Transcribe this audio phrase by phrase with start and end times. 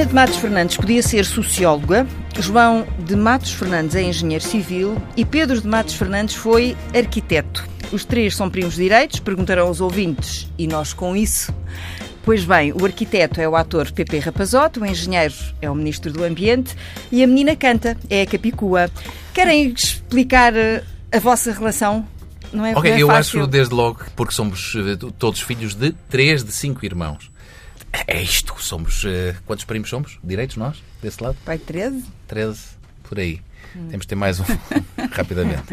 [0.00, 2.06] Ana de Matos Fernandes podia ser socióloga,
[2.38, 7.68] João de Matos Fernandes é engenheiro civil e Pedro de Matos Fernandes foi arquiteto.
[7.92, 11.54] Os três são primos direitos, perguntarão aos ouvintes, e nós com isso.
[12.24, 16.24] Pois bem, o arquiteto é o ator Pepe Rapazote, o engenheiro é o ministro do
[16.24, 16.74] Ambiente
[17.12, 18.90] e a menina canta, é a Capicua.
[19.34, 22.08] Querem explicar eh, a vossa relação?
[22.50, 25.92] Não é, Ok, não é eu acho desde logo, porque somos eh, todos filhos de
[26.08, 27.29] três de cinco irmãos.
[28.06, 29.04] É isto, somos.
[29.04, 30.18] eh, quantos primos somos?
[30.22, 31.36] Direitos nós, desse lado?
[31.44, 32.04] Pai 13?
[32.26, 32.60] 13,
[33.04, 33.40] por aí.
[33.72, 34.44] Temos de ter mais um,
[35.12, 35.64] rapidamente.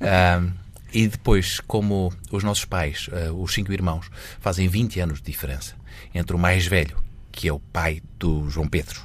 [0.00, 0.52] Ahm,
[0.92, 4.08] e depois, como os nossos pais, ah, os cinco irmãos,
[4.40, 5.74] fazem 20 anos de diferença
[6.14, 6.96] entre o mais velho,
[7.32, 9.00] que é o pai do João Pedro,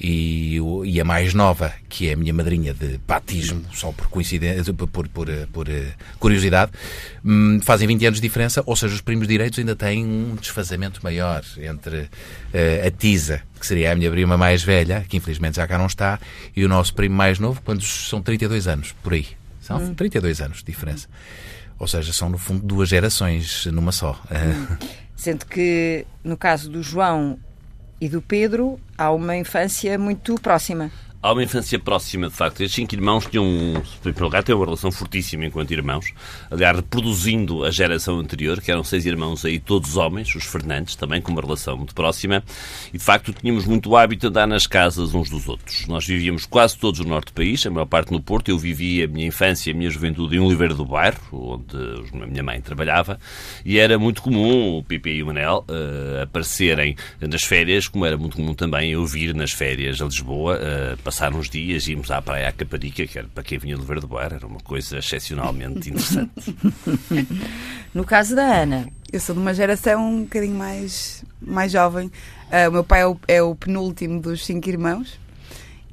[0.00, 4.72] e, e a mais nova, que é a minha madrinha de batismo, só por coincidência,
[4.72, 6.72] por, por, por, por, eh, curiosidade,
[7.24, 11.00] hum, fazem 20 anos de diferença, ou seja, os primos direitos ainda têm um desfazamento
[11.02, 12.08] maior entre
[12.52, 15.86] eh, a Tisa, que seria a minha prima mais velha, que infelizmente já cá não
[15.86, 16.18] está,
[16.54, 19.26] e o nosso primo mais novo, quando são 32 anos, por aí.
[19.60, 21.08] São 32 anos de diferença.
[21.78, 24.20] Ou seja, são no fundo duas gerações numa só.
[24.30, 24.76] Eh,
[25.16, 27.38] Sendo que, no caso do João
[28.04, 30.90] e do Pedro, há uma infância muito próxima.
[31.24, 32.60] Há uma infância próxima, de facto.
[32.60, 36.12] Estes cinco irmãos tinham, em primeiro lugar, têm uma relação fortíssima enquanto irmãos.
[36.50, 41.22] Aliás, reproduzindo a geração anterior, que eram seis irmãos aí, todos homens, os Fernandes, também
[41.22, 42.44] com uma relação muito próxima.
[42.92, 45.86] E, de facto, tínhamos muito hábito de andar nas casas uns dos outros.
[45.86, 48.50] Nós vivíamos quase todos no norte do país, a maior parte no Porto.
[48.50, 52.42] Eu vivi a minha infância a minha juventude em Oliveira do Bairro, onde a minha
[52.42, 53.18] mãe trabalhava.
[53.64, 58.18] E era muito comum o Pipi e o Manel eh, aparecerem nas férias, como era
[58.18, 62.20] muito comum também eu vir nas férias a Lisboa, eh, passar uns dias, íamos à
[62.20, 65.88] praia à Caparica, que era para quem vinha do Verde Bairro, era uma coisa excepcionalmente
[65.88, 66.32] interessante.
[67.94, 72.10] No caso da Ana, Eu sou de uma geração um bocadinho mais, mais jovem.
[72.50, 75.20] Ah, o meu pai é o, é o penúltimo dos cinco irmãos.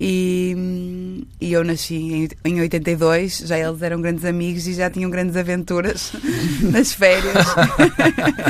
[0.04, 4.90] E, hum, e eu nasci em, em 82, já eles eram grandes amigos e já
[4.90, 6.12] tinham grandes aventuras
[6.72, 7.46] nas férias.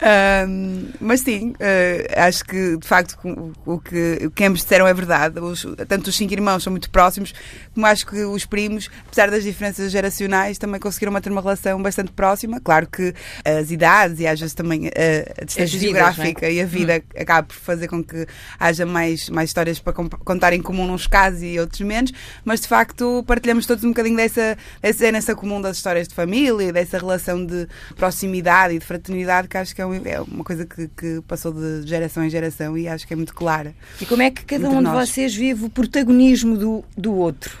[0.00, 4.86] Ahm, mas sim, ah, acho que de facto o, o que, o que ambos disseram
[4.86, 5.38] é verdade.
[5.40, 7.32] Os- tanto os cinco irmãos são muito próximos,
[7.74, 12.12] como acho que os primos, apesar das diferenças geracionais, também conseguiram manter uma relação bastante
[12.12, 12.60] próxima.
[12.60, 16.12] Claro que as idades e às vezes também a distância vidas, não é?
[16.12, 18.26] geográfica e a vida acaba por fazer com que
[18.58, 20.14] haja mais, mais histórias para comp-
[20.54, 22.12] em comum nos casos e outros menos,
[22.44, 26.68] mas de facto partilhamos todos um bocadinho dessa, dessa herança comum das histórias de família,
[26.68, 30.44] e dessa relação de proximidade e de fraternidade que acho que é um- é uma
[30.44, 33.74] coisa que, que passou de geração em geração e acho que é muito clara.
[34.00, 35.08] e como é que cada um de nós.
[35.08, 37.56] vocês vive o protagonismo do, do outro?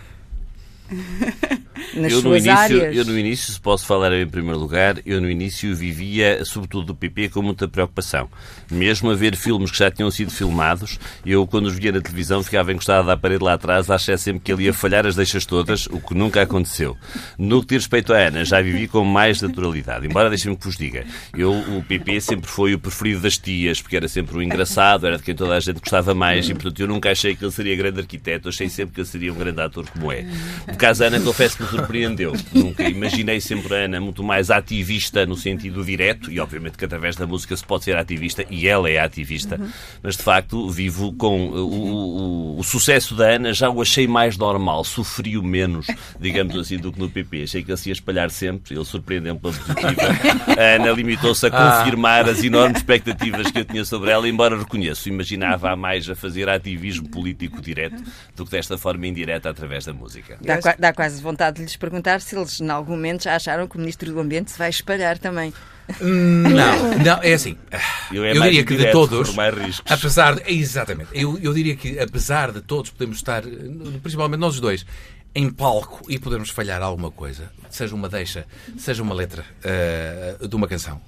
[1.94, 2.96] Nas eu, no suas início, áreas.
[2.96, 6.94] eu no início, se posso falar em primeiro lugar, eu no início vivia, sobretudo do
[6.94, 8.28] PP, com muita preocupação.
[8.70, 12.42] Mesmo a ver filmes que já tinham sido filmados, eu quando os via na televisão
[12.42, 15.86] ficava encostado à parede lá atrás, achei sempre que ele ia falhar as deixas todas,
[15.86, 16.96] o que nunca aconteceu.
[17.36, 20.06] No que diz respeito à Ana, já vivi com mais naturalidade.
[20.06, 21.04] Embora deixem-me que vos diga,
[21.36, 25.16] eu, o PP sempre foi o preferido das tias, porque era sempre o engraçado, era
[25.16, 27.76] de quem toda a gente gostava mais, e portanto eu nunca achei que ele seria
[27.76, 30.26] grande arquiteto, achei sempre que ele seria um grande ator como é.
[30.82, 32.32] Caso da Ana, confesso que me surpreendeu.
[32.52, 37.14] Nunca imaginei sempre a Ana muito mais ativista no sentido direto, e obviamente que através
[37.14, 39.60] da música se pode ser ativista, e ela é ativista,
[40.02, 44.08] mas de facto vivo com o, o- o- o sucesso da Ana, já o achei
[44.08, 45.86] mais normal, sofri o menos,
[46.18, 47.44] digamos assim, do que no PP.
[47.44, 50.02] Achei que ele se ia espalhar sempre, ele surpreendeu-me pela positiva.
[50.60, 55.08] A Ana limitou-se a confirmar as enormes expectativas que eu tinha sobre ela, embora reconheço,
[55.08, 58.02] imaginava a mais a fazer ativismo político direto
[58.34, 60.38] do que desta forma indireta através da música.
[60.42, 63.76] Dá, dá quase vontade de lhes perguntar se eles, em algum momento, já acharam que
[63.76, 65.52] o Ministro do Ambiente se vai espalhar também.
[66.00, 67.56] Não, não, é assim.
[68.12, 69.92] Eu, é eu diria que de todos, por mais riscos.
[69.92, 73.42] apesar de, exatamente, eu, eu diria que apesar de todos podemos estar,
[74.02, 74.86] principalmente nós os dois,
[75.34, 78.46] em palco e podemos falhar alguma coisa, seja uma deixa,
[78.78, 81.00] seja uma letra eh, de uma canção.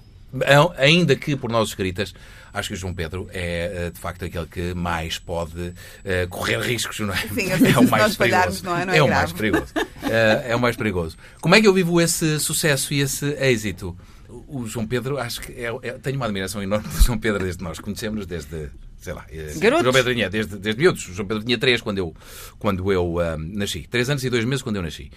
[0.76, 2.14] Ainda que por nós escritas,
[2.52, 5.72] acho que o João Pedro é eh, de facto aquele que mais pode
[6.04, 7.16] eh, correr riscos, não é?
[7.16, 8.84] Sim, é se nós falharmos, não é?
[8.84, 9.20] Não é o grave.
[9.20, 9.72] mais perigoso.
[10.04, 11.16] Eh, é o mais perigoso.
[11.40, 13.96] Como é que eu vivo esse sucesso e esse êxito?
[14.48, 17.62] O João Pedro, acho que é, é- tenho uma admiração enorme do João Pedro desde
[17.62, 19.26] nós conhecemos desde sei lá,
[19.58, 19.80] Garotos.
[19.80, 21.06] o João Pedro tinha desde, desde miúdos.
[21.08, 22.14] O João Pedro tinha três quando eu,
[22.58, 23.86] quando eu nasci.
[23.90, 25.10] Três anos e dois meses quando eu nasci.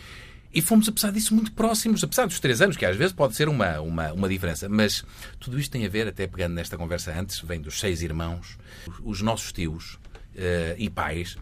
[0.53, 3.49] E fomos, apesar disso, muito próximos, apesar dos três anos, que às vezes pode ser
[3.49, 4.67] uma, uma, uma diferença.
[4.69, 5.03] Mas
[5.39, 8.57] tudo isto tem a ver, até pegando nesta conversa antes, vem dos seis irmãos,
[9.03, 9.99] os nossos tios
[10.35, 11.35] eh, e pais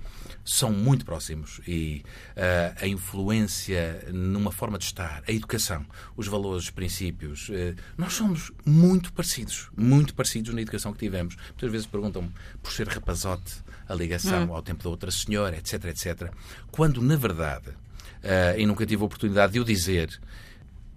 [0.46, 2.04] são muito próximos e
[2.38, 5.84] uh, a influência numa forma de estar, a educação,
[6.16, 11.36] os valores, os princípios, uh, nós somos muito parecidos, muito parecidos na educação que tivemos.
[11.36, 12.32] Muitas vezes perguntam-me
[12.62, 13.56] por ser rapazote
[13.90, 14.54] a ligação hum.
[14.54, 16.32] ao tempo da outra senhora, etc, etc.
[16.72, 17.72] Quando, na verdade,
[18.26, 20.20] uh, e nunca tive a oportunidade de o dizer,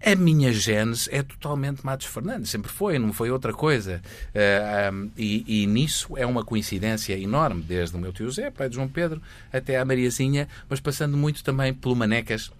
[0.04, 4.00] a minha gênese é totalmente Matos Fernandes, sempre foi, não foi outra coisa.
[4.28, 8.50] Uh, eh, um, e, e, nisso é uma coincidência enorme, desde o meu tio José,
[8.50, 9.20] pai de João Pedro,
[9.52, 12.52] até a Mariazinha, mas passando muito também pelo Manecas.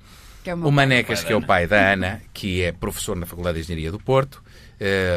[0.44, 3.64] É o, Manecas, que é o pai da Ana, que é professor na Faculdade de
[3.64, 4.42] Engenharia do Porto,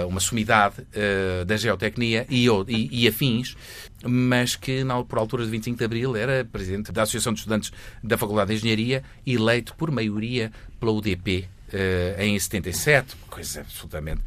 [0.07, 3.55] uma sumidade uh, da geotecnia e, e, e, afins,
[4.03, 7.71] mas que por altura de 25 de Abril era presidente da Associação de Estudantes
[8.03, 11.47] da Faculdade de Engenharia, eleito por maioria pela UDP,
[12.17, 14.21] em 77, coisa absolutamente.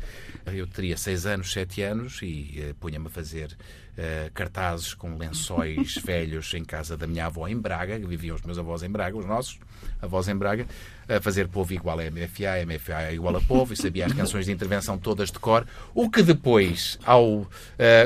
[0.52, 3.56] Eu teria 6 anos, 7 anos e uh, punha-me a fazer
[3.96, 8.42] uh, cartazes com lençóis velhos em casa da minha avó em Braga, que viviam os
[8.42, 9.58] meus avós em Braga, os nossos
[10.02, 10.66] avós em Braga,
[11.08, 14.52] a fazer povo igual a MFA, MFA igual a povo, e sabia as canções de
[14.52, 17.48] intervenção todas de cor, o que depois, ao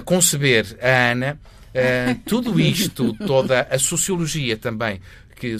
[0.04, 1.38] conceber a Ana,
[1.68, 5.00] Uh, tudo isto, toda a sociologia também
[5.38, 5.56] que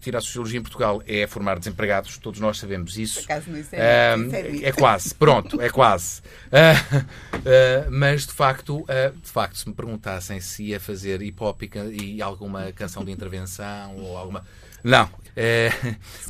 [0.00, 3.20] tirar Sociologia em Portugal é formar desempregados, todos nós sabemos isso.
[3.20, 6.20] Por acaso não isso é, uh, é quase, pronto, é quase.
[6.20, 8.84] Uh, uh, mas de facto,
[9.22, 13.96] de facto, se me perguntassem se ia fazer hip hop e alguma canção de intervenção
[13.96, 14.44] ou alguma.
[14.82, 15.08] Não.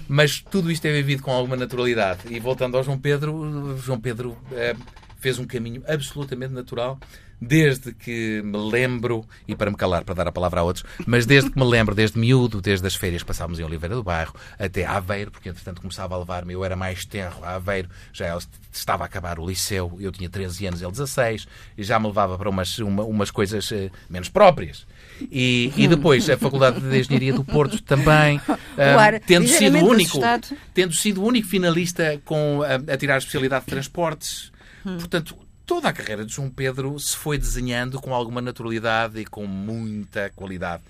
[0.08, 2.20] mas tudo isto é vivido com alguma naturalidade.
[2.30, 4.38] E voltando ao João Pedro, João Pedro
[5.18, 6.98] fez um caminho absolutamente natural
[7.40, 11.26] desde que me lembro, e para me calar, para dar a palavra a outros, mas
[11.26, 14.34] desde que me lembro, desde miúdo, desde as férias que passávamos em Oliveira do Bairro
[14.58, 18.38] até Aveiro, porque entretanto começava a levar-me, eu era mais tenro a Aveiro, já
[18.72, 21.46] estava a acabar o liceu, eu tinha 13 anos, ele 16,
[21.76, 24.86] e já me levava para umas, uma, umas coisas uh, menos próprias.
[25.30, 28.56] E, e, depois a Faculdade de Engenharia do Porto também, uh,
[29.26, 30.18] tendo sido o único,
[30.72, 34.52] tendo sido o único finalista com, uh, a tirar a especialidade de transportes.
[34.84, 34.98] Hum.
[34.98, 35.36] Portanto,
[35.66, 40.30] toda a carreira de João Pedro se foi desenhando com alguma naturalidade e com muita
[40.30, 40.82] qualidade.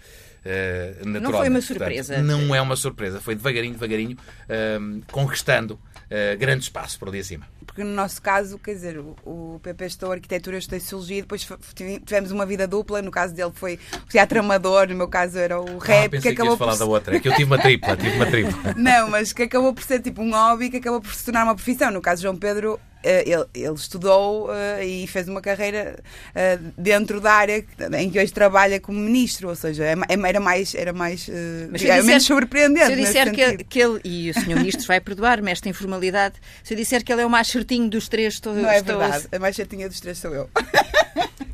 [0.44, 2.15] Uh, não foi uma surpresa.
[2.15, 3.21] Portanto, não é uma surpresa.
[3.21, 7.47] Foi devagarinho, devagarinho, uh, conquistando uh, grande espaço para ali acima.
[7.65, 11.49] Porque no nosso caso, quer dizer, o, o PP estudou arquitetura, eu estudei sociologia, depois
[11.75, 13.00] tivemos uma vida dupla.
[13.00, 16.17] No caso dele foi o teatro amador, no meu caso era o ah, rap.
[16.17, 16.79] Ah, que acabou que falar por...
[16.79, 18.75] da outra, é que eu tive uma tripla, tive uma tripla.
[18.77, 21.55] não, mas que acabou por ser tipo um hobby que acabou por se tornar uma
[21.55, 21.91] profissão.
[21.91, 25.99] No caso de João Pedro, eh, ele, ele, estudou uh, e fez uma carreira
[26.31, 27.65] uh, dentro da área
[27.99, 31.73] em que hoje trabalha como ministro, ou seja, é é era mais, era mais uh,
[31.73, 32.87] disser, menos surpreendente.
[32.87, 36.37] Se eu disser que ele, que ele, e o senhor ministro vai perdoar-me esta informalidade,
[36.62, 38.99] se eu disser que ele é o mais certinho dos três, estou Não é estou...
[38.99, 40.49] verdade, a mais certinha dos três sou eu.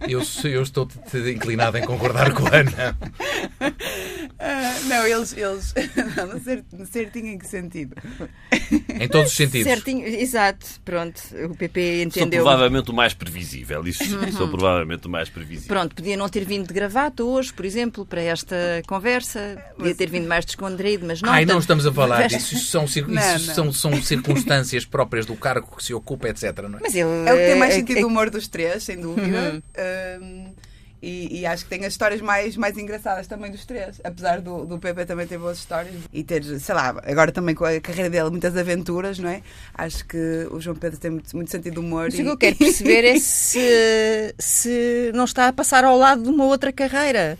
[0.08, 0.88] Eu, eu estou
[1.30, 2.98] inclinado em concordar com a Ana.
[3.60, 5.36] Uh, não, eles.
[5.36, 5.74] eles
[6.72, 7.94] não, certinho em que sentido?
[8.88, 9.66] Em todos os sentidos.
[9.66, 11.20] Certinho, exato, pronto.
[11.46, 12.42] O PP entendeu.
[12.42, 13.86] Sou provavelmente o mais previsível.
[13.86, 14.32] Isso uhum.
[14.32, 15.68] sou provavelmente o mais previsível.
[15.68, 18.56] Pronto, podia não ter vindo de gravata hoje, por exemplo, para esta
[18.86, 19.62] conversa.
[19.76, 21.32] Podia ter vindo mais descontraído, mas não.
[21.32, 22.54] Ai, não estamos a falar disso.
[22.54, 26.58] Isso, são, isso não, São, são circunstâncias próprias do cargo que se ocupa, etc.
[26.68, 26.82] Não é?
[26.82, 29.62] Mas ele, é o que tem mais é sentido é, humor dos três, sem dúvida.
[29.78, 30.22] Uhum.
[30.22, 30.54] Um,
[31.02, 34.00] e, e, acho que tem as histórias mais, mais engraçadas também dos três.
[34.04, 37.64] Apesar do, do Pepe também ter boas histórias e ter, sei lá, agora também com
[37.64, 39.42] a carreira dele, muitas aventuras, não é?
[39.74, 42.04] Acho que o João Pedro tem muito, muito sentido de humor.
[42.04, 42.22] Mas e...
[42.22, 46.28] o que eu quero perceber é se, se não está a passar ao lado de
[46.28, 47.38] uma outra carreira.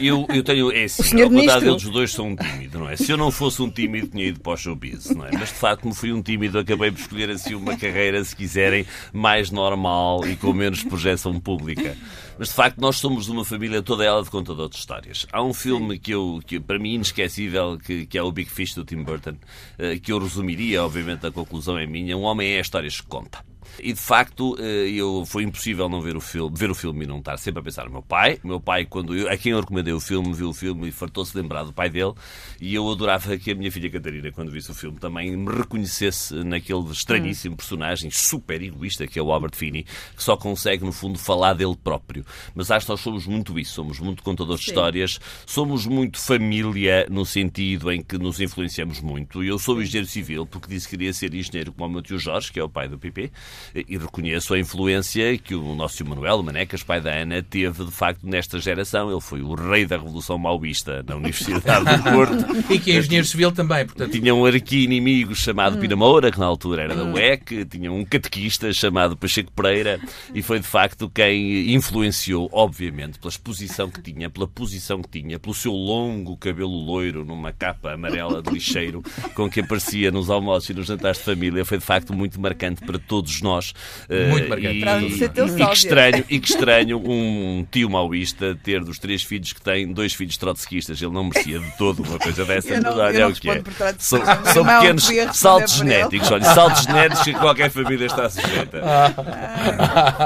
[0.00, 0.70] Eu, eu tenho.
[0.70, 2.96] É assim, ao contrário deles, os dois são um tímido, não é?
[2.96, 5.30] Se eu não fosse um tímido, tinha ido para o showbiz, não é?
[5.32, 8.86] Mas de facto, como fui um tímido, acabei por escolher assim uma carreira, se quiserem,
[9.12, 11.96] mais normal e com menos projeção pública.
[12.38, 15.26] Mas de facto, nós somos uma família toda ela de contador de histórias.
[15.32, 18.74] Há um filme que, eu, que para mim, inesquecível, que, que é o Big Fish
[18.74, 19.34] do Tim Burton,
[19.76, 22.16] eh, que eu resumiria, obviamente, a conclusão é minha.
[22.16, 23.44] Um homem é histórias que conta.
[23.80, 27.06] E de facto, eh, eu, foi impossível não ver o filme, ver o filme e
[27.06, 28.40] não estar sempre a pensar no meu pai.
[28.42, 30.92] O meu pai, quando eu, a quem eu recomendei o filme, viu o filme e
[30.92, 32.12] fartou-se lembrar do pai dele.
[32.60, 36.34] E eu adorava que a minha filha Catarina, quando visse o filme, também me reconhecesse
[36.44, 39.84] naquele estranhíssimo personagem super egoísta que é o Albert Finney,
[40.16, 42.24] que só consegue, no fundo, falar dele próprio.
[42.54, 44.66] Mas acho que nós somos muito isso, somos muito contadores Sim.
[44.66, 49.42] de histórias, somos muito família no sentido em que nos influenciamos muito.
[49.42, 52.52] Eu sou engenheiro civil porque disse que queria ser engenheiro como o meu tio Jorge,
[52.52, 53.30] que é o pai do Pipi
[53.74, 58.26] e reconheço a influência que o nosso Manuel Manecas, pai da Ana, teve de facto
[58.26, 59.10] nesta geração.
[59.10, 62.72] Ele foi o rei da Revolução Maoísta na Universidade do Porto.
[62.72, 64.10] E que é engenheiro civil também, portanto.
[64.10, 68.72] Tinha um arqui-inimigo chamado Pina Moura, que na altura era da UEC, tinha um catequista
[68.72, 70.00] chamado Pacheco Pereira,
[70.34, 75.38] e foi de facto quem influenciou, obviamente, pela exposição que tinha, pela posição que tinha,
[75.38, 79.02] pelo seu longo cabelo loiro numa capa amarela de lixeiro
[79.34, 82.84] com que aparecia nos almoços e nos jantares de família, foi de facto muito marcante
[82.84, 83.47] para todos nós.
[83.48, 84.78] Muito Eh, marcante.
[84.78, 89.52] E, o e que estranho, e que estranho um tio maoísta ter dos três filhos
[89.52, 91.00] que tem, dois filhos trotskistas.
[91.00, 92.74] Ele não merecia de todo uma coisa dessa.
[92.74, 93.62] Eu não- mas olha eu não é o que é.
[93.98, 94.20] São,
[94.52, 96.30] são irmão pequenos saltos genéticos.
[96.30, 98.80] Olha, saltos genéticos que qualquer família está sujeita.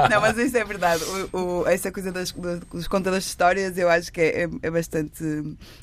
[0.09, 1.03] Não, mas isso é verdade.
[1.31, 5.23] O, o- essa coisa das, dos, contadores de histórias eu acho que é, é bastante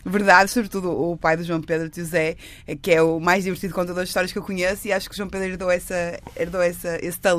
[0.04, 3.44] verdade, sobretudo o pai do João Pedro, o tio Zé, é que é o mais
[3.44, 6.18] divertido contador de histórias que eu conheço e acho que o João Pedro herdou, essa,
[6.36, 7.29] herdou essa, esse talento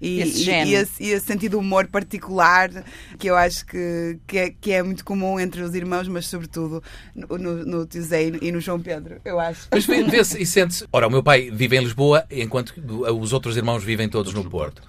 [0.00, 2.70] e Esse e- e esse, e esse sentido de humor particular
[3.18, 6.82] que eu acho que, que, é, que é muito comum entre os irmãos, mas sobretudo
[7.14, 9.68] no, no, no tio Zé e no, João Pedro, eu acho.
[9.70, 10.84] Mas vê- vê-se e sente-se.
[10.92, 12.74] Ora, o meu pai vive em Lisboa, enquanto
[13.20, 14.82] os outros irmãos vivem todos no Porto.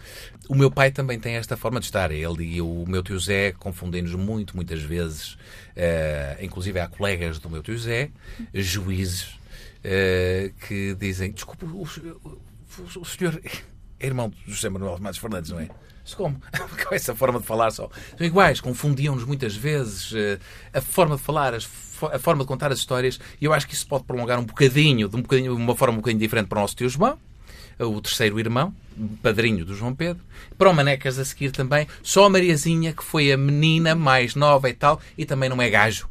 [0.47, 2.11] O meu pai também tem esta forma de estar.
[2.11, 5.37] Ele e o meu tio Zé confundem-nos muito, muitas vezes.
[5.75, 8.09] Eh, inclusive, há colegas do meu tio Zé,
[8.53, 9.39] juízes,
[9.83, 12.39] eh, que dizem: Desculpe, o, o-
[12.99, 13.41] o senhor
[13.99, 15.69] é irmão de José Manuel Matos Fernandes, não é?
[16.13, 16.39] Como?
[16.87, 17.89] Com essa forma de falar só.
[18.17, 20.13] São iguais, confundiam-nos muitas vezes.
[20.13, 20.37] eh,
[20.73, 23.19] a forma de falar, a forma de contar as histórias.
[23.41, 25.97] E eu acho que isso pode prolongar um bocadinho, de um bocadinho, uma forma um
[25.97, 27.17] bocadinho diferente para o nosso tio João,
[27.79, 28.73] o terceiro irmão,
[29.21, 30.23] padrinho do João Pedro.
[30.57, 31.87] Para o Manecas a seguir também.
[32.03, 35.69] Só a Mariazinha, que foi a menina mais nova e tal, e também não é
[35.69, 36.07] gajo.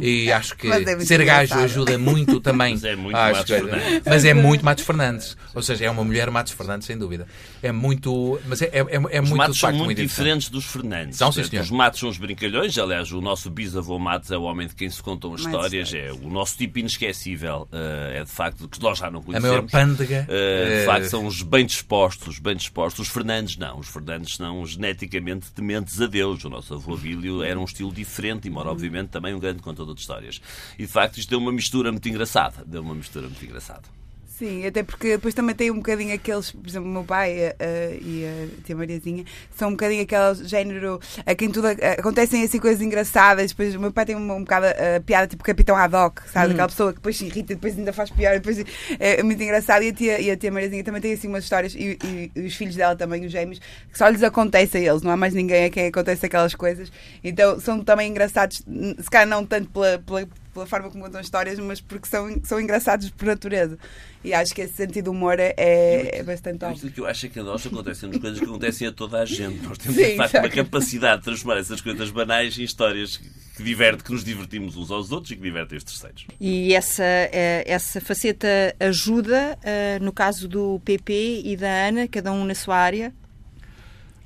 [0.00, 1.64] E acho que é ser gajo engraçado.
[1.64, 2.74] ajuda muito também.
[2.74, 4.02] Mas é muito Acho Matos que- Fernandes.
[4.06, 5.36] Mas é muito Matos Fernandes.
[5.54, 7.26] Ou seja, é uma mulher Matos Fernandes, sem dúvida.
[7.62, 8.40] É muito.
[8.46, 11.18] Mas é, é, é, é Os muito, matos são muito diferentes dos Fernandes.
[11.18, 11.62] São, sim, senhor.
[11.62, 12.76] Os matos são os brincalhões.
[12.78, 15.92] Aliás, o nosso bisavô Matos é o homem de quem se contam histórias.
[15.92, 17.68] É o nosso tipo inesquecível.
[17.72, 19.50] eh, é de facto que nós já não A conhecemos.
[19.56, 20.22] maior pândega.
[20.28, 23.06] Uh, de eh, facto, são os bem dispostos, bem dispostos.
[23.06, 23.78] Os Fernandes não.
[23.78, 26.44] Os Fernandes são geneticamente tementes a Deus.
[26.44, 30.00] O nosso avô Abílio era um estilo diferente, embora, obviamente, também um grande contador de
[30.00, 30.40] histórias.
[30.78, 32.64] E, de facto, isto deu uma mistura muito engraçada.
[32.66, 33.97] Deu uma mistura muito engraçada.
[34.38, 37.56] Sim, até porque depois também tem um bocadinho aqueles, por exemplo, o meu pai eh,
[37.58, 38.24] eh, e
[38.60, 39.24] a tia Mariazinha
[39.56, 43.50] são um bocadinho aquele género a quem tudo eh, acontecem assim coisas engraçadas.
[43.50, 46.52] Depois o meu pai tem uma, um bocado a piada tipo Capitão Haddock, sabe?
[46.52, 48.34] Aquela pessoa que depois se irrita depois ainda faz pior.
[48.34, 48.58] Depois,
[49.00, 49.82] é, é muito engraçado.
[49.82, 52.40] E a tia, e a tia Mariazinha também tem assim umas histórias, e, e- e
[52.46, 53.58] os filhos dela também, os gêmeos,
[53.90, 56.92] que só lhes acontece a eles, não há mais ninguém a quem acontece aquelas coisas.
[57.24, 58.62] Então são também engraçados,
[59.00, 60.28] se calhar não tanto pela- pela
[60.58, 63.78] pela forma como contam histórias, mas porque são, são engraçados por natureza.
[64.24, 66.76] E acho que esse sentido de humor é, é bastante óbvio.
[66.76, 69.24] Isto que eu acho é que a nós acontecem coisas que acontecem a toda a
[69.24, 69.62] gente.
[69.62, 73.62] Nós temos, Sim, de facto, uma capacidade de transformar essas coisas banais em histórias que,
[73.62, 76.26] diverte, que nos divertimos uns aos outros e que divertem os terceiros.
[76.40, 78.48] E essa, eh, essa faceta
[78.80, 83.14] ajuda, eh, no caso do PP e da Ana, cada um na sua área.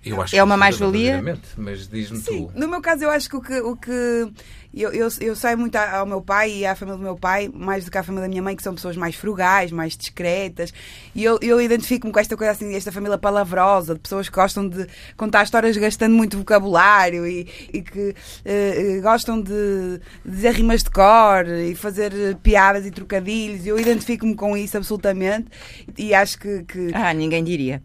[0.03, 1.23] eu acho é uma mais-valia?
[1.57, 2.51] Mas diz-me tu.
[2.55, 4.33] no meu caso eu acho que o que, o que
[4.75, 7.85] eu, eu, eu saio muito ao meu pai e à família do meu pai, mais
[7.85, 10.73] do que à família da minha mãe, que são pessoas mais frugais, mais discretas,
[11.15, 14.69] e eu, eu identifico-me com esta coisa assim, esta família palavrosa, de pessoas que gostam
[14.69, 14.87] de
[15.17, 18.15] contar histórias gastando muito vocabulário e, e que
[18.45, 22.13] eh, eh, gostam de dizer rimas de cor e fazer
[22.43, 25.47] piadas e trocadilhos, eu identifico-me com isso absolutamente
[25.99, 27.81] e acho que- que Ah, ninguém diria.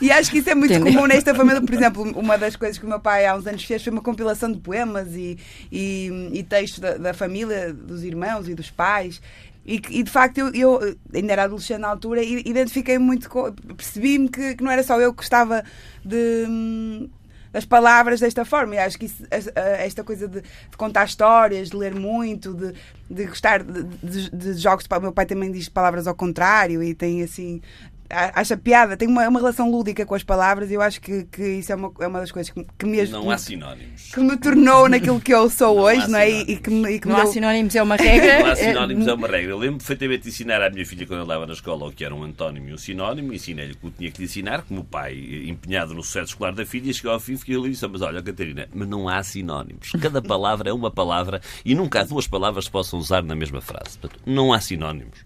[0.00, 0.92] e acho que isso é muito Entendeu?
[0.94, 1.60] comum nesta família.
[1.60, 4.02] Por exemplo, uma das coisas que o meu pai há uns anos fez foi uma
[4.02, 5.38] compilação de poemas e,
[5.74, 9.20] e, e textos da, da família, dos irmãos e dos pais.
[9.66, 13.50] E, e, de facto eu, eu ainda era adolescente na altura e identifiquei muito com,
[13.52, 15.64] percebi-me que, que não era só eu que gostava
[16.04, 17.08] de
[17.52, 21.70] das palavras desta forma e acho que isso- es- esta coisa de, de contar histórias
[21.70, 22.74] de ler muito de,
[23.08, 27.22] de gostar de, de- jogos o meu pai também diz palavras ao contrário e tem
[27.22, 27.62] assim
[28.10, 31.42] acha piada, tem uma, uma relação lúdica com as palavras e eu acho que, que
[31.58, 34.10] isso é uma, é uma das coisas que, que me Não há sinónimos.
[34.12, 36.30] que me tornou naquilo que eu sou Não hoje, não é?
[36.30, 38.38] E, e que me, e que Não me há deu- sinónimos, é uma regra.
[38.40, 39.50] Não há Eh, sinónimos, é uma regra.
[39.52, 42.04] Eu lembro perfeitamente de ensinar à minha filha quando eu andava na escola o que
[42.04, 43.32] era um antónimo e um sinónimo.
[43.32, 45.14] Ensinei-lhe o que eu tinha que lhe ensinar, como o pai,
[45.46, 48.22] empenhado no sucesso escolar da filha, chegou ao fim fiquei ali e disse: Mas olha,
[48.22, 49.90] Catarina, mas não há sinónimos.
[50.00, 53.60] Cada palavra é uma palavra e nunca há duas palavras que possam usar na mesma
[53.60, 53.98] frase.
[53.98, 55.18] Portanto, não há sinónimos.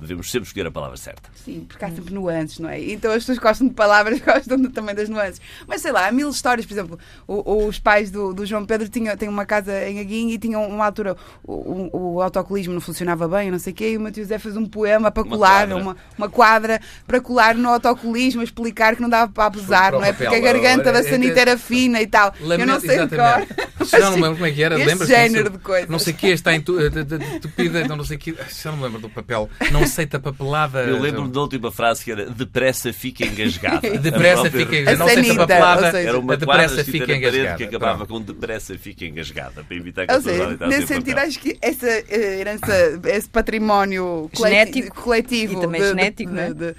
[0.00, 1.30] Devemos sempre escolher a palavra certa.
[1.44, 2.80] Sim, porque há sempre nuances, não é?
[2.80, 5.40] Então as pessoas gostam de palavras, gostam também das nuances.
[5.66, 8.88] Mas sei lá, há mil histórias, por exemplo, o, os pais do, do, João Pedro
[8.88, 12.80] tinham, tinham uma casa em Aguinho e tinham uma altura o, o, o autocolismo não
[12.80, 15.66] funcionava bem, não sei o quê, e o Matheus Zé fez um poema para colar,
[15.66, 15.76] uma quadra.
[15.76, 20.12] Uma, uma quadra para colar no autocolismo, explicar que não dava para abusar, não é?
[20.12, 22.34] Porque a garganta da sanita era fina e tal.
[22.40, 23.54] Eu não sei exatamente.
[23.84, 25.86] Já não lembro como é que era, lembra género de coisa.
[25.88, 28.36] Não sei o que está entupida, não sei o que.
[28.62, 29.48] Já não me lembro do papel.
[29.70, 30.80] Não aceita papelada.
[30.82, 33.80] Eu lembro-me da última frase que era depressa fica engasgada.
[33.98, 34.98] depressa fica engasgada.
[34.98, 36.00] Não aceita papelada.
[36.00, 37.56] Era uma depressa fica engasgada.
[37.56, 39.64] que acabava com depressa fica engasgada.
[39.64, 44.94] Para evitar que a pessoa Nesse sentido, acho que essa eh, herança, esse património genético,
[44.94, 46.54] coletivo e também de, genético, de, é?
[46.54, 46.74] de,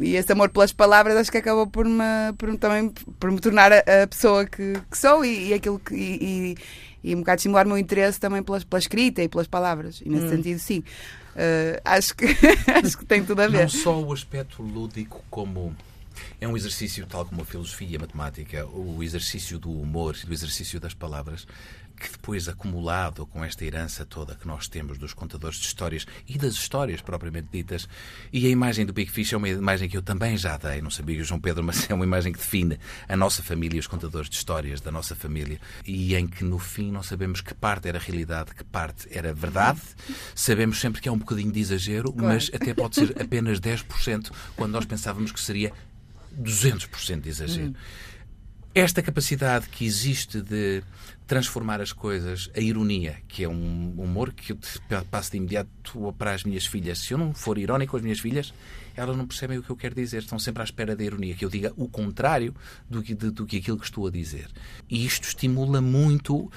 [0.00, 3.72] e esse amor pelas palavras, acho que acabou por me, por, também por me tornar
[3.72, 5.94] a, a pessoa que, que, sou e, e aquilo que.
[5.94, 6.56] E,
[7.02, 10.00] e, um bocado estimular o meu interesse também pela, pela escrita e pelas palavras.
[10.04, 10.30] E nesse hum.
[10.30, 10.82] sentido, sim.
[11.34, 12.26] Uh, acho, que,
[12.72, 13.62] acho que tem tudo a ver.
[13.62, 15.76] Não só o aspecto lúdico, como
[16.40, 20.32] é um exercício, tal como a filosofia e a matemática, o exercício do humor, do
[20.32, 21.46] exercício das palavras,
[21.96, 26.36] que depois, acumulado com esta herança toda que nós temos dos contadores de histórias e
[26.36, 27.88] das histórias propriamente ditas,
[28.32, 30.90] e a imagem do Big Fish é uma imagem que eu também já dei, não
[30.90, 34.28] sabia o João Pedro, mas é uma imagem que define a nossa família, os contadores
[34.28, 37.98] de histórias da nossa família, e em que no fim não sabemos que parte era
[37.98, 39.80] realidade, que parte era verdade.
[40.34, 42.34] Sabemos sempre que é um bocadinho de exagero, claro.
[42.34, 45.72] mas até pode ser apenas 10%, quando nós pensávamos que seria
[46.40, 47.70] 200% de exagero.
[47.70, 47.74] Hum.
[48.74, 50.82] Esta capacidade que existe de
[51.28, 54.58] transformar as coisas, a ironia, que é um humor que eu
[55.10, 56.98] passo de imediato para as minhas filhas.
[56.98, 58.52] Se eu não for irónico com as minhas filhas,
[58.96, 60.18] elas não percebem o que eu quero dizer.
[60.18, 62.52] Estão sempre à espera da ironia, que eu diga o contrário
[62.90, 64.48] do que, de, do que aquilo que estou a dizer.
[64.90, 66.50] E isto estimula muito uh,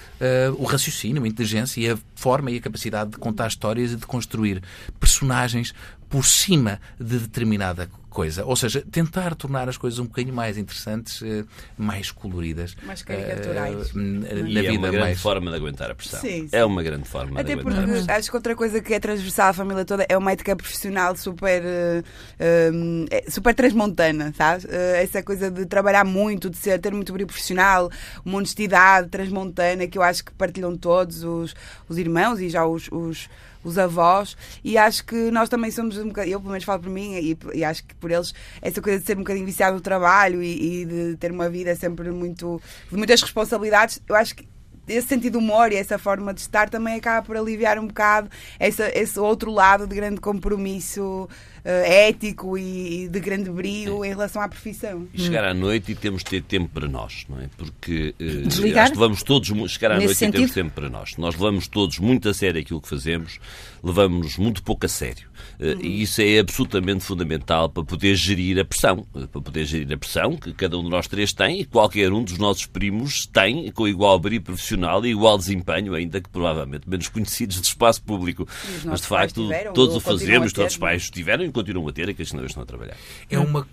[0.58, 4.08] o raciocínio, a inteligência e a forma e a capacidade de contar histórias e de
[4.08, 4.64] construir
[5.00, 5.72] personagens
[6.10, 8.44] por cima de determinada coisa.
[8.46, 11.44] Ou seja, tentar tornar as coisas um bocadinho mais interessantes, eh,
[11.78, 12.76] mais coloridas.
[12.82, 13.92] Mais caricaturais.
[13.92, 15.22] Uh, na vida é uma grande mais...
[15.22, 16.20] forma de aguentar a pressão.
[16.20, 16.50] Sim, sim.
[16.52, 18.16] É uma grande forma Até de aguentar porque a pressão.
[18.16, 21.62] acho que outra coisa que é transversal à família toda é uma ética profissional super,
[21.62, 24.66] uh, super transmontana, sabes?
[24.66, 27.92] Uh, essa coisa de trabalhar muito, de ser, ter muito brilho profissional,
[28.26, 31.54] uma honestidade transmontana que eu acho que partilham todos os,
[31.88, 33.30] os irmãos e já os, os
[33.64, 36.90] os avós, e acho que nós também somos um bocadinho, eu pelo menos falo por
[36.90, 39.82] mim, e, e, acho que por eles, essa coisa de ser um bocadinho viciado no
[39.82, 42.62] trabalho e, e de ter uma vida sempre muito.
[42.90, 44.48] de muitas responsabilidades, eu acho que
[44.88, 48.90] esse sentido humor e essa forma de estar também acaba por aliviar um bocado essa,
[48.98, 51.28] esse outro lado de grande compromisso
[51.72, 55.08] ético e, de grande brio em relação à profissão.
[55.14, 57.50] E chegar à noite e temos de ter tempo para nós, não é?
[57.58, 58.84] Porque uh, Desligar?
[58.84, 60.36] acho que levamos todos chegar à noite sentido?
[60.36, 61.18] e temos tempo para nós.
[61.18, 63.40] Nós levamos todos muito a sério aquilo que fazemos,
[63.84, 65.28] levamos-nos muito pouco a sério.
[65.60, 69.06] Uh, E isso é absolutamente fundamental para poder gerir a pressão.
[69.32, 72.24] Para poder gerir a pressão que cada um de nós três tem e qualquer um
[72.24, 77.08] dos nossos primos tem, com igual brio profissional e igual desempenho, ainda que provavelmente menos
[77.08, 78.48] conhecidos do espaço público.
[78.86, 82.14] Mas de facto, tiveram, todos o fazemos, todos os pais tiveram continuam a ter e
[82.14, 82.96] que não estão a trabalhar.
[83.30, 83.68] É uma,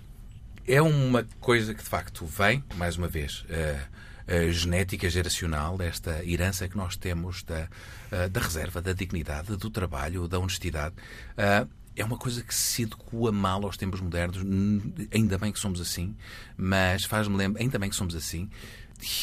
[0.67, 6.25] é uma coisa que de facto vem, mais uma vez, a, a genética geracional, esta
[6.25, 7.69] herança que nós temos da,
[8.31, 10.95] da reserva, da dignidade, do trabalho, da honestidade.
[11.97, 14.39] É uma coisa que se adequa mal aos tempos modernos.
[15.13, 16.17] Ainda bem que somos assim,
[16.57, 18.51] mas faz-me lembrar, ainda bem que somos assim,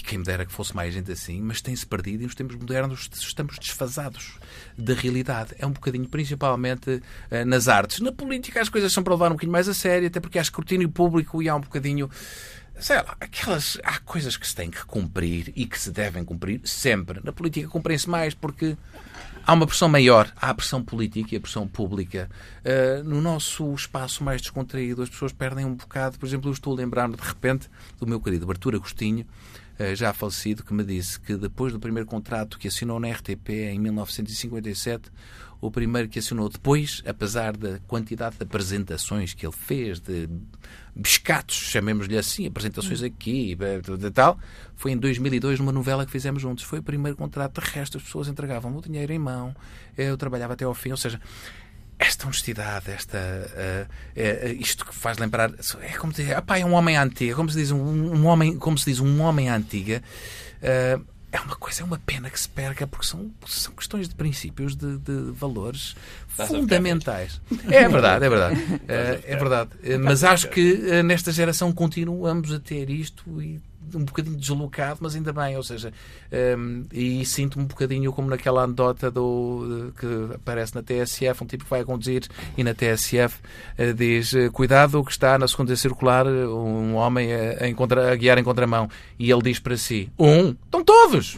[0.06, 3.10] quem me dera que fosse mais gente assim, mas tem-se perdido e nos tempos modernos
[3.14, 4.34] estamos desfasados
[4.78, 5.56] da realidade.
[5.58, 8.00] É um bocadinho, principalmente uh, nas artes.
[8.00, 10.42] Na política as coisas são para levar um bocadinho mais a sério, até porque há
[10.42, 12.10] escrutínio público e há um bocadinho.
[12.80, 16.62] Sei lá, aquelas, há coisas que se têm que cumprir e que se devem cumprir
[16.64, 17.20] sempre.
[17.24, 18.76] Na política cumprem-se mais porque
[19.46, 20.32] há uma pressão maior.
[20.36, 22.30] Há a pressão política e a pressão pública.
[22.64, 26.18] Uh, no nosso espaço mais descontraído, as pessoas perdem um bocado.
[26.18, 29.26] Por exemplo, eu estou a lembrar-me de repente do meu querido Artur Agostinho, eh,
[29.96, 33.80] já falecido, que me disse que depois do primeiro contrato que assinou na RTP em
[33.80, 35.12] 1957,
[35.60, 40.28] o primeiro que assinou depois, apesar da quantidade de apresentações que ele fez, de
[40.96, 44.40] biscatos, chamemos-lhe assim, apresentações aqui e tal,
[44.76, 46.64] foi em 2002 numa novela que fizemos juntos.
[46.64, 49.56] Foi o primeiro contrato, de resto as pessoas entregavam o dinheiro em mão,
[49.96, 51.22] eu trabalhava até ao fim, ou seja,
[52.02, 56.74] esta honestidade, esta, uh, uh, isto que faz lembrar, é como dizer, ah, é um
[56.74, 60.02] homem antigo, como se diz um, um, homem, como se diz um homem antiga,
[60.64, 64.16] uh, é uma coisa, é uma pena que se perca, porque são, são questões de
[64.16, 65.96] princípios, de, de valores
[66.28, 67.40] fundamentais.
[67.70, 68.82] É verdade, é verdade.
[68.88, 69.70] é, é verdade.
[70.02, 73.62] Mas acho que nesta geração continuamos a ter isto e
[73.98, 75.94] um bocadinho deslocado, mas ainda bem, ou seja,
[76.58, 81.64] um, e sinto-me um bocadinho como naquela anedota do, que aparece na TSF, um tipo
[81.64, 82.24] que vai a conduzir
[82.58, 83.40] e na TSF
[83.78, 88.38] uh, diz cuidado que está na segunda circular um homem a, a, contra, a guiar
[88.38, 91.38] em contramão e ele diz para si, um, estão todos!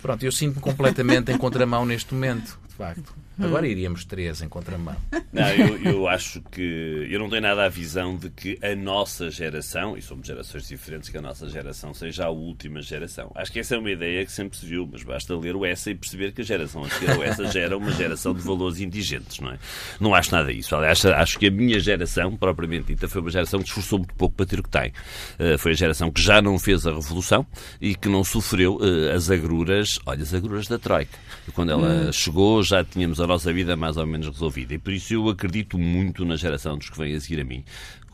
[0.00, 3.25] Pronto, eu sinto-me completamente em contramão neste momento, de facto.
[3.38, 4.96] Agora iríamos três em contramão.
[5.32, 7.06] Não, eu, eu, acho que.
[7.10, 11.10] Eu não tenho nada a visão de que a nossa geração, e somos gerações diferentes,
[11.10, 13.30] que a nossa geração seja a última geração.
[13.34, 15.90] Acho que essa é uma ideia que sempre se viu, mas basta ler o essa
[15.90, 18.80] e perceber que a geração a seguir ao essa já era uma geração de valores
[18.80, 19.58] indigentes, não é?
[20.00, 20.74] Não acho nada disso.
[20.74, 24.34] Aliás, acho que a minha geração, propriamente dita, foi uma geração que esforçou muito pouco
[24.34, 24.92] para ter o que tem.
[25.38, 27.46] Uh, foi a geração que já não fez a revolução
[27.80, 31.18] e que não sofreu uh, as agruras, olha, as agruras da Troika.
[31.54, 32.12] Quando ela hum.
[32.12, 34.74] chegou, já tínhamos a nossa vida mais ou menos resolvida.
[34.74, 37.64] E por isso eu acredito muito na geração dos que vêm a seguir a mim,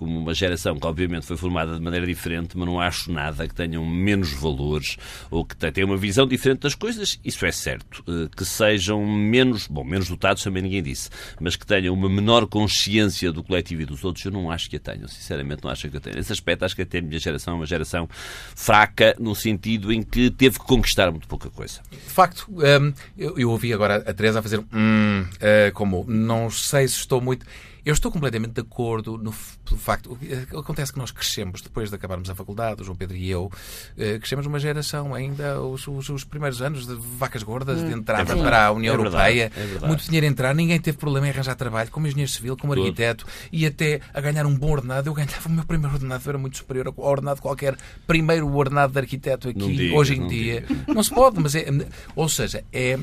[0.02, 3.54] como uma geração que obviamente foi formada de maneira diferente, mas não acho nada que
[3.54, 4.96] tenham menos valores
[5.30, 8.02] ou que tenham uma visão diferente das coisas, isso é certo.
[8.08, 11.08] Eh, que sejam menos, bom, menos dotados também ninguém disse,
[11.40, 14.76] mas que tenham uma menor consciência do coletivo e dos outros, eu não acho que
[14.76, 16.16] a tenham, sinceramente não acho que a tenham.
[16.16, 20.02] Nesse aspecto acho que até a minha geração é uma geração fraca no sentido em
[20.02, 21.80] que teve que conquistar muito pouca coisa.
[21.90, 26.88] De facto, hum, eu, ouvi agora a Teresa a fazer hum, uh, como não sei
[26.88, 27.46] se estou muito
[27.84, 29.34] eu estou completamente de acordo no,
[29.70, 30.16] no facto.
[30.56, 33.50] Acontece que nós crescemos, depois de acabarmos a faculdade, o João Pedro e eu,
[33.98, 37.94] eh, crescemos uma geração ainda, os, os, os, primeiros anos de vacas gordas, hum, de
[37.94, 39.52] entrada é para a União é Europeia.
[39.56, 42.72] é muito dinheiro a entrar, ninguém teve problema em arranjar trabalho como engenheiro civil, como
[42.72, 45.08] arquiteto, e até a ganhar um bom ordenado.
[45.08, 48.98] Eu ganhava o meu primeiro ordenado, era muito superior ao ordenado qualquer primeiro ordenado de
[48.98, 50.64] arquiteto aqui, hoje em dia.
[50.86, 51.66] Não se pode, mas é.
[52.14, 52.98] Ou seja, é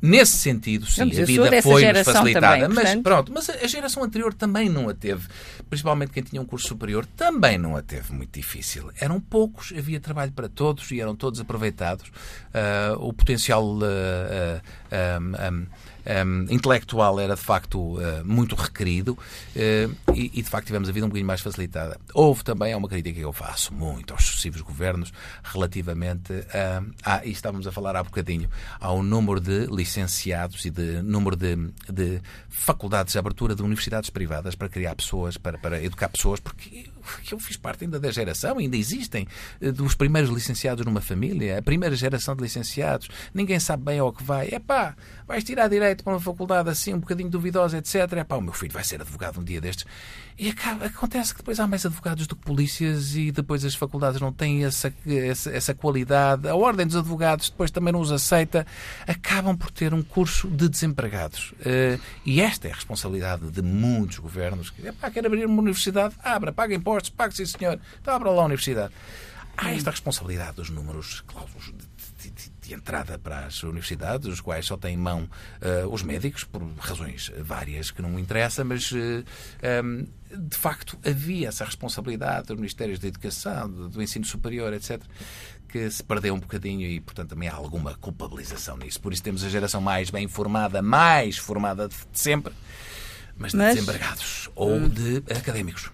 [0.00, 2.62] Nesse sentido, sim, a vida foi facilitada.
[2.62, 3.02] Também, mas portanto...
[3.02, 5.26] pronto, mas a geração anterior também não a teve.
[5.68, 8.90] Principalmente quem tinha um curso superior também não a teve muito difícil.
[9.00, 12.08] Eram poucos, havia trabalho para todos e eram todos aproveitados.
[12.08, 15.66] Uh, o potencial uh, uh, um, um,
[16.08, 20.92] um, intelectual era de facto uh, muito requerido uh, e, e, de facto tivemos a
[20.92, 21.98] vida um bocadinho mais facilitada.
[22.14, 27.30] Houve também, uma crítica que eu faço muito aos sucessivos governos relativamente a, ah, e
[27.30, 28.48] estávamos a falar há bocadinho,
[28.80, 31.56] ao número de licenciados e de número de,
[31.90, 36.88] de faculdades, de abertura de universidades privadas para criar pessoas, para, para educar pessoas, porque
[37.30, 39.26] eu fiz parte ainda da geração, ainda existem,
[39.60, 44.12] eh, dos primeiros licenciados numa família, a primeira geração de licenciados, ninguém sabe bem ao
[44.12, 44.48] que vai.
[44.50, 47.94] É pá, vais tirar direito para uma faculdade assim, um bocadinho duvidosa, etc.
[48.12, 49.86] É pá, o meu filho vai ser advogado um dia destes.
[50.38, 54.20] E acaba, acontece que depois há mais advogados do que polícias e depois as faculdades
[54.20, 56.46] não têm essa, essa, essa qualidade.
[56.46, 58.64] A Ordem dos Advogados depois também não os aceita.
[59.04, 61.50] Acabam por ter um curso de desempregados.
[61.60, 64.72] Uh, e esta é a responsabilidade de muitos governos.
[64.84, 66.14] Epá, quer abrir uma universidade?
[66.22, 67.80] Abra, paga impostos, pague, sim senhor.
[68.00, 68.94] Então abra lá a universidade.
[69.56, 71.72] Há esta responsabilidade dos números clausos
[72.68, 75.28] de, entrada para as universidades, os quais só têm em mão
[75.62, 79.24] uh, os médicos, por razões várias que não interessa, mas uh,
[79.60, 85.00] eh, um, de facto havia essa responsabilidade dos Ministérios da Educação, do, Ensino Superior, etc.,
[85.68, 89.00] que se perdeu um bocadinho e, portanto, também há alguma culpabilização nisso.
[89.00, 92.54] Por isso temos a geração mais bem formada, mais formada de sempre,
[93.36, 93.74] mas de mas...
[93.74, 95.90] desempregados ou de académicos.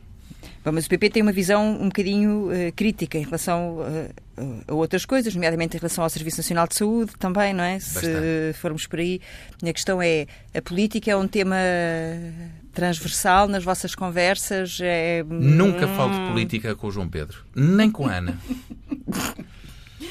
[0.65, 4.75] Bom, mas o PP tem uma visão um bocadinho uh, crítica em relação uh, a
[4.75, 7.75] outras coisas, nomeadamente em relação ao Serviço Nacional de Saúde também, não é?
[7.75, 8.07] Bastante.
[8.07, 9.21] Se formos por aí.
[9.63, 11.57] A questão é, a política é um tema
[12.73, 14.79] transversal nas vossas conversas?
[14.81, 15.23] É...
[15.23, 16.29] Nunca falo de hum.
[16.29, 18.39] política com o João Pedro, nem com a Ana.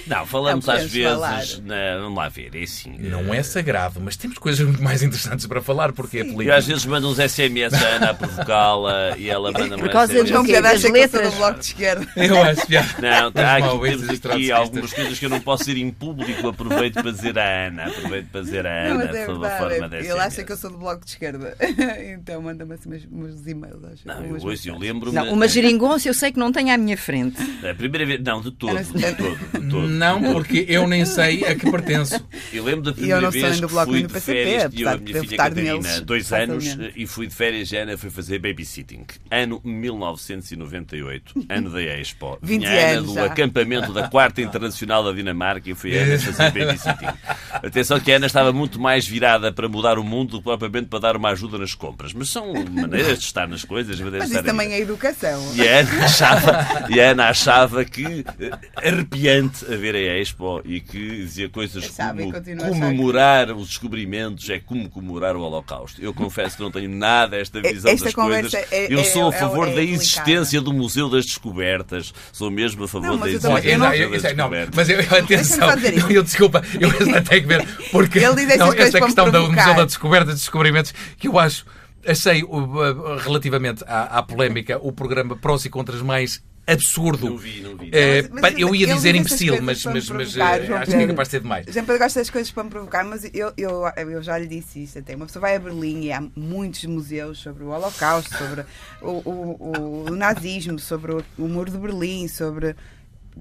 [0.07, 1.59] Não, falamos não às vezes.
[1.59, 2.95] Na, vamos lá ver, é assim.
[2.99, 6.43] Não é sagrado, mas temos coisas muito mais interessantes para falar, porque é política.
[6.43, 10.23] Eu às vezes mando uns SMS a Ana a provocá-la e ela manda Por causa
[10.23, 12.07] de um das letras do bloco de esquerda.
[12.15, 12.61] Eu acho
[13.01, 16.47] Não, tá, aqui, temos aqui algumas coisas que eu não posso dizer em público.
[16.47, 17.87] Aproveito para dizer à Ana.
[17.87, 20.09] Aproveito para dizer à Ana, não, é sob a forma dessa.
[20.09, 21.55] Ele acha que eu sou do bloco de esquerda.
[22.13, 23.83] então manda-me assim uns e-mails.
[23.83, 25.19] Acho, não, eu, hoje, eu lembro-me.
[25.29, 27.41] Uma geringonça eu sei que não tem à minha frente.
[27.69, 28.21] A primeira vez.
[28.23, 28.77] Não, de todo.
[28.77, 29.82] De todo, de todo.
[29.87, 32.23] Não, porque eu nem sei a que pertenço.
[32.51, 36.31] Eu lembro da primeira vez que fui de férias, tinha a minha filha Catarina, dois
[36.33, 39.05] anos, e fui de férias e a Ana foi fazer babysitting.
[39.31, 42.37] Ano 1998, ano da Expo.
[42.41, 43.25] 20 Vinha a Ana do já.
[43.25, 47.07] acampamento da Quarta Internacional da Dinamarca e fui a Ana fazer babysitting.
[47.51, 50.87] Atenção que a Ana estava muito mais virada para mudar o mundo do que propriamente
[50.87, 52.13] para dar uma ajuda nas compras.
[52.13, 53.99] Mas são maneiras de estar nas coisas.
[53.99, 55.53] Mas isso também é educação.
[55.55, 60.61] E a Ana achava, e a Ana achava que eh, arrepiante a ver a Expo
[60.63, 66.01] e que dizia coisas sabe, como a comemorar os descobrimentos é como comemorar o Holocausto.
[66.01, 68.53] Eu confesso que não tenho nada esta visão Esta das coisas.
[68.53, 72.13] é- Eu é- sou a é- favor é da existência do Museu das Descobertas.
[72.31, 74.75] Sou mesmo a favor Não, da existência do Museu eu- das é- Descobertas.
[74.75, 76.89] mas eu, atenção, eu, eu desculpa, eu
[77.23, 79.51] tenho que ver, porque não, me questão do.
[79.51, 81.65] Museu da Descoberta e Descobrimentos, que eu acho,
[82.05, 87.29] achei uh, uh, relativamente à, à polémica, o programa prós e contras mais absurdo.
[87.29, 87.89] Não vi, não vi.
[87.91, 91.07] Eh, Mas- mas eu ia dizer imbecil, mas, mas, mas eh, acho que é Pedro.
[91.07, 91.65] capaz de ser demais.
[91.71, 94.99] Sempre gosto das coisas para me provocar, mas eu, eu, eu já lhe disse isto
[94.99, 95.15] até.
[95.15, 98.65] Uma pessoa vai a Berlim e há muitos museus sobre o Holocausto, sobre
[99.01, 102.75] o, o, o nazismo, sobre o, o Muro de Berlim, sobre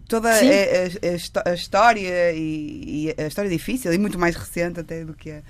[0.09, 4.81] toda a, a- a a história e, e a história difícil e muito mais recente
[4.81, 5.43] até do que a,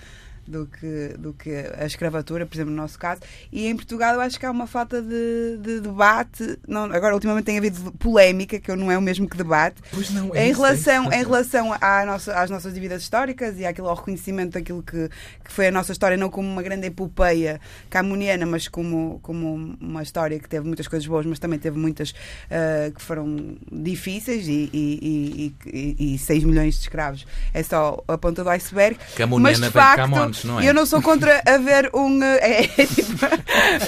[0.46, 3.20] do que, do que a escravatura, por exemplo, no nosso caso.
[3.50, 6.58] E em Portugal eu acho que há uma falta de, de debate.
[6.66, 9.80] Não, agora, ultimamente tem havido polémica, que não é o mesmo que debate.
[9.90, 13.58] Pois não, é Em isso, relação, é em relação à nossa, às nossas dívidas históricas
[13.58, 15.08] e àquilo, ao reconhecimento daquilo que,
[15.44, 20.02] que foi a nossa história, não como uma grande epopeia camuniana, mas como, como uma
[20.02, 22.14] história que teve muitas coisas boas, mas também teve muitas
[22.50, 28.02] ah, que foram difíceis e, e, e, e, e 6 milhões de escravos é só
[28.08, 28.98] a ponta do iceberg.
[29.16, 30.68] Camuniana mas de vem de facto, Camões, não é?
[30.68, 32.22] eu não sou contra haver um.
[32.22, 33.26] É, é tipo.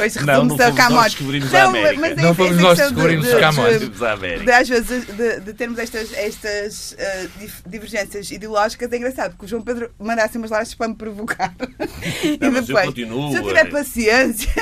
[0.02, 1.14] Hoje Não, resume-se não a fomos nós Camões.
[1.14, 2.00] que descobrimos Não, a América.
[2.00, 3.72] mas é Não fomos nós descobrimos de- os Camões.
[3.72, 4.44] de- Temos a América.
[4.44, 6.96] de, às vezes de, de termos estas, estas
[7.38, 10.94] dif- divergências ideológicas é engraçado, porque o João Pedro manda assim umas lajes para me
[10.94, 11.54] provocar.
[12.22, 14.52] e Não, mas eu depois, continuo, se eu tiver eh, paciência,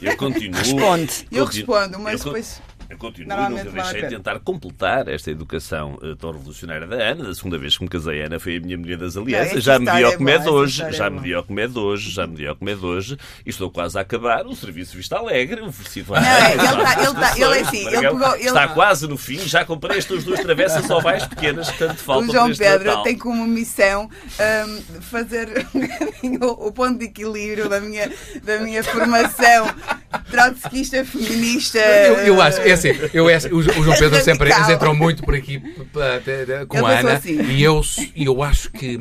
[0.00, 0.58] Eu continuo.
[0.58, 1.26] Responde.
[1.30, 2.62] eu Continuo- respondo, mas eu con- depois.
[2.92, 7.24] Eu continuo Normalmente nunca deixei de tentar completar esta educação eh, tão revolucionária da Ana.
[7.24, 9.46] Da segunda vez que me casei, Ana foi a minha mulher das alianças.
[9.48, 11.22] esta já me dio é a comer de boa, esta hoje, já me boa.
[11.26, 13.16] dio a comer de hoje, já me dio a comer de hoje.
[13.46, 16.60] E estou quase a acabar o serviço Vista Alegre, oferecido à Não, é, Ana, ele
[16.82, 19.64] às tá- ele tá- ele é assim, ele pegou- ele- Está quase no fim, já
[19.64, 23.02] comprei estas duas travessas ovais pequenas que tanto faltam O João Pedro Natal.
[23.04, 24.10] tem como missão
[24.68, 25.66] hum, fazer
[26.22, 29.66] um o, o ponto de equilíbrio da minha, da minha formação
[30.30, 31.78] trotskista, feminista.
[31.78, 34.74] Eu, eu acho, é assim, eu acho, o, Jo- o João Pedro sempre Radical.
[34.74, 35.60] entrou muito por aqui
[36.68, 37.40] com a Ana assim.
[37.42, 37.80] e eu,
[38.16, 38.98] eu acho que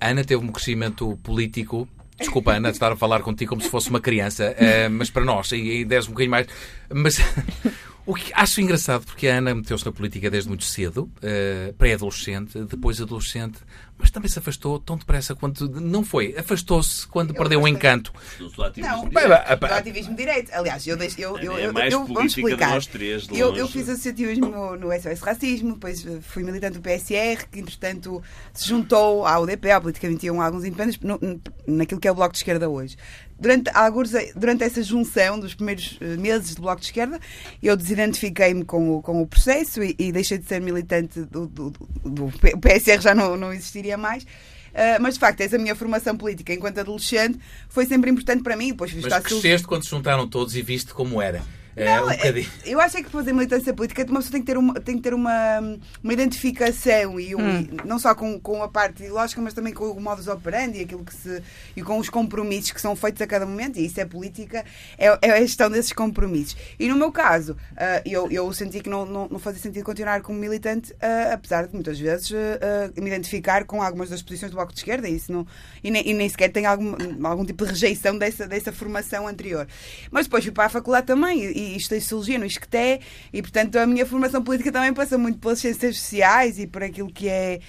[0.00, 1.88] a Ana teve um crescimento político.
[2.18, 5.22] Desculpa, Ana, de estar a falar contigo como se fosse uma criança, eh, mas para
[5.24, 6.46] nós, e, e deres um bocadinho mais.
[6.90, 7.18] Mas
[8.06, 12.58] o que acho engraçado, porque a Ana meteu-se na política desde muito cedo, eh, pré-adolescente,
[12.70, 13.58] depois adolescente,
[13.98, 15.68] mas também se afastou tão depressa quanto.
[15.68, 17.76] Não foi, afastou-se quando perdeu o afastei.
[17.78, 18.12] encanto.
[18.38, 19.58] Do seu ativismo Não, direto.
[19.60, 20.50] Bem, do ativismo direito.
[20.52, 22.74] Aliás, eu, deixo, eu, eu, É eu, mais eu vamos política de explicar.
[22.74, 26.78] nós três, de eu, eu fiz associativismo no, no SOS Racismo, depois eh, fui militante
[26.78, 31.18] do PSR, que entretanto se juntou à UDP, à Política 21, a alguns independentes, no-
[31.66, 32.96] naquilo que é o Bloco de Esquerda hoje.
[33.38, 37.20] Durante, alguns, durante essa junção dos primeiros eh, meses do Bloco de Esquerda,
[37.62, 41.70] eu desidentifiquei-me com o, com o processo e, e deixei de ser militante do, do,
[41.70, 44.22] do- do PSR, já não, não existiria mais.
[44.22, 48.68] Uh, mas de facto, essa minha formação política enquanto adolescente foi sempre importante para mim.
[48.72, 51.42] Depois Mas cresceste quando se juntaram todos e viste como era.
[51.76, 52.50] Eh, Não, um é- bocadinho.
[52.64, 54.96] eu acho é que para fazer militância política uma pessoa tem que ter uma, tem
[54.96, 55.60] que ter uma,
[56.02, 59.90] uma identificação e, um, e não só com, com a parte ideológica, mas também com
[59.90, 61.42] o modus operandi aquilo que se,
[61.76, 64.64] e com os compromissos que são feitos a cada momento, e isso é política,
[64.96, 66.56] é, é a gestão desses compromissos.
[66.78, 70.22] E no meu caso, ah, eu, eu senti que não, não, não fazia sentido continuar
[70.22, 74.54] como militante, ah, apesar de muitas vezes ah, me identificar com algumas das posições do
[74.56, 75.46] Bloco de Esquerda, e, isso não,
[75.84, 76.94] e, nem, e nem sequer tenho algum,
[77.26, 79.66] algum tipo de rejeição dessa, dessa formação anterior.
[80.10, 83.00] Mas depois fui para a faculdade também, e, e estudei Sociologia no ISCTE,
[83.32, 87.12] e portanto a minha formação política também passa muito pelas ciências sociais e por aquilo
[87.12, 87.60] que é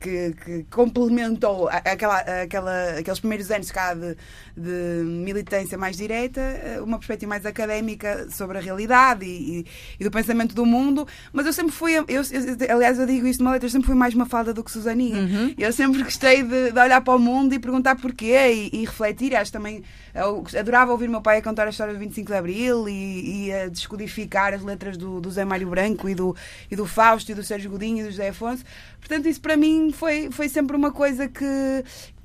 [0.00, 4.16] que, que complementou aquela, aquela, aqueles primeiros anos cá de,
[4.56, 9.66] de militância mais direita, eh, uma perspectiva mais académica sobre a realidade e, e-
[10.00, 11.06] e do pensamento do mundo.
[11.32, 13.94] Mas eu sempre fui, eu, eu- aliás, eu digo isto numa letra, eu sempre fui
[13.94, 15.54] mais uma falda do que Susaninha.
[15.58, 19.36] Eu sempre gostei de, de olhar para o mundo e perguntar porquê e, e refletir.
[19.36, 19.82] Acho também,
[20.14, 23.52] eu adorava ouvir meu pai a contar a história do 25 de Abril e, e
[23.52, 26.34] a descodificar as letras do, do Zé Mário Branco e do,
[26.70, 28.64] e do Fausto e do Sérgio Godinho e do José Afonso.
[29.00, 31.44] Portanto, isso para mim foi, foi sempre uma coisa que,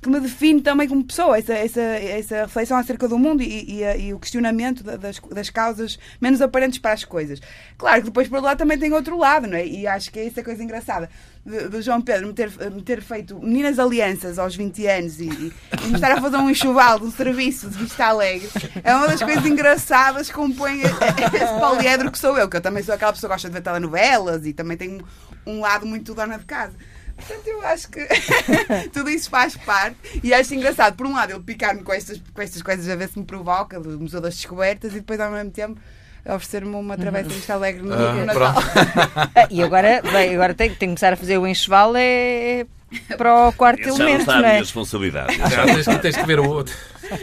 [0.00, 4.06] que me define também como pessoa, essa, essa, essa reflexão acerca do mundo e, e,
[4.06, 7.40] e o questionamento da- das, das causas menos aparentes para as coisas.
[7.76, 9.66] Claro que depois por lá também tem outro lado, não é?
[9.66, 11.10] E acho que é essa coisa engraçada
[11.44, 15.24] do, do João Pedro me ter, me ter feito Meninas Alianças aos 20 anos e,
[15.28, 15.52] e,
[15.84, 18.48] e me estar a fazer um enxoval de um serviço de Vista Alegre.
[18.84, 22.82] É uma das coisas engraçadas que compõe esse poliedro que sou eu, que eu também
[22.84, 25.04] sou aquela pessoa que gosta de ver telenovelas e também tenho
[25.46, 26.74] um lado muito dona de casa.
[27.16, 28.06] Portanto, eu acho que
[28.92, 32.42] tudo isso faz parte e acho engraçado, por um lado, ele picar-me com estas, com
[32.42, 35.50] estas coisas a ver se me provoca, do Museu das Descobertas, e depois, ao mesmo
[35.50, 35.80] tempo,
[36.26, 38.54] oferecer-me uma travessa Vista Alegre no, Ah, Natal.
[39.34, 42.66] Ah, e agora, bem, agora tem, tem que começar a fazer o enxoval é
[43.16, 44.58] para o quarto Esse já não elemento, está a é?
[44.58, 45.36] responsabilidade.
[45.36, 46.74] Já, tens, que- tens que ver o outro.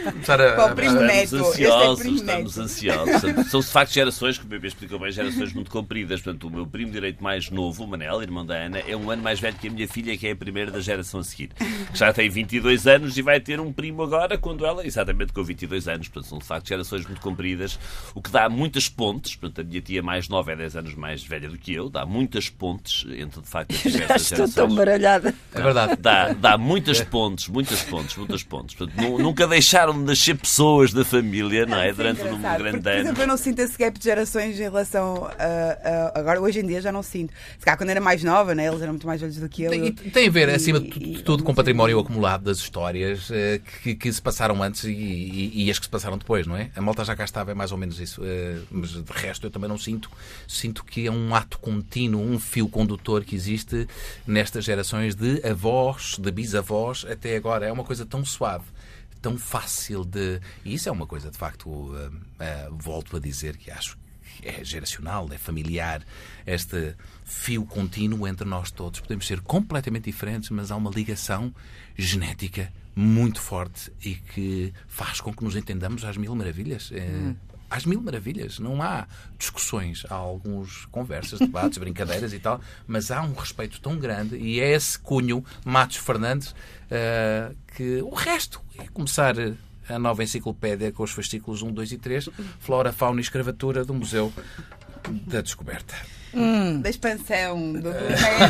[0.04, 0.52] Começar a.
[0.54, 1.24] Para o primo a- neto.
[1.24, 2.64] Estamos Este é ansiosos, primo estamos neto.
[2.64, 3.22] ansiosos.
[3.50, 6.22] São de facto gerações, como o Pepe explicou bem, gerações muito compridas.
[6.22, 9.22] Portanto, o meu primo direito mais novo, o Manel, irmão da Ana, é um ano
[9.22, 11.48] mais velho que a minha filha, que é a primeira da geração a seguir.
[11.92, 15.42] Que já tem 22 anos e vai ter um primo agora, quando ela, exatamente com
[15.44, 16.08] 22 anos.
[16.08, 17.78] Portanto, são de facto gerações muito compridas,
[18.14, 19.36] o que dá muitas pontes.
[19.36, 22.06] Portanto, a minha tia mais nova é 10 anos mais velha do que eu, dá
[22.06, 25.34] muitas pontes entre, de facto, as Já diversas estou tão baralhada.
[25.54, 25.96] É verdade.
[26.00, 28.74] Dá, dá muitas pontes, muitas pontes, muitas pontes.
[28.74, 31.88] Portanto, nu- nunca deixaram de nascer pessoas da família, não é?
[31.88, 33.00] Isso Durante um grande porque, Por ano.
[33.00, 36.66] exemplo, eu não sinto esse gap de gerações em relação a, a- Agora, hoje em
[36.66, 37.32] dia, já não sinto.
[37.58, 38.66] Se calhar quando era mais nova, né?
[38.66, 39.70] eles eram muito mais velhos do que eu.
[39.70, 43.28] Tem, eu- tem a ver, e- acima de tudo, com o património acumulado das histórias
[43.30, 46.56] eh, que, que se passaram antes e, e- e as que se passaram depois, não
[46.56, 46.70] é?
[46.76, 48.20] A malta já cá estava, é mais ou menos isso.
[48.24, 50.10] eh, Mas de resto, eu também não sinto.
[50.48, 53.86] Sinto que é um ato contínuo, um fio condutor que existe
[54.26, 57.66] nestas gerações de avós, de bisavós, até agora.
[57.66, 58.64] É uma coisa tão suave.
[59.20, 60.40] Tão fácil de.
[60.64, 64.48] E isso é uma coisa, de facto, eh, eh, volto a dizer que acho que
[64.48, 66.02] é geracional, é familiar,
[66.46, 69.00] este fio contínuo entre nós todos.
[69.00, 71.54] Podemos ser completamente diferentes, mas há uma ligação
[71.96, 76.90] genética muito forte e que faz com que nos entendamos às mil maravilhas.
[76.92, 77.34] É,
[77.70, 78.58] Às mil maravilhas.
[78.58, 79.06] Não há
[79.38, 84.60] discussões, há alguns conversas, debates, brincadeiras e tal, mas há um respeito tão grande e
[84.60, 86.54] é esse cunho, Matos Fernandes,
[86.90, 89.34] eh, que o resto é começar
[89.88, 92.28] a nova enciclopédia com os fascículos 1, 2 e 3,
[92.60, 94.32] Flora, Fauna e Escravatura do Museu
[95.26, 95.94] da Descoberta.
[96.80, 98.44] Da expansão, do, é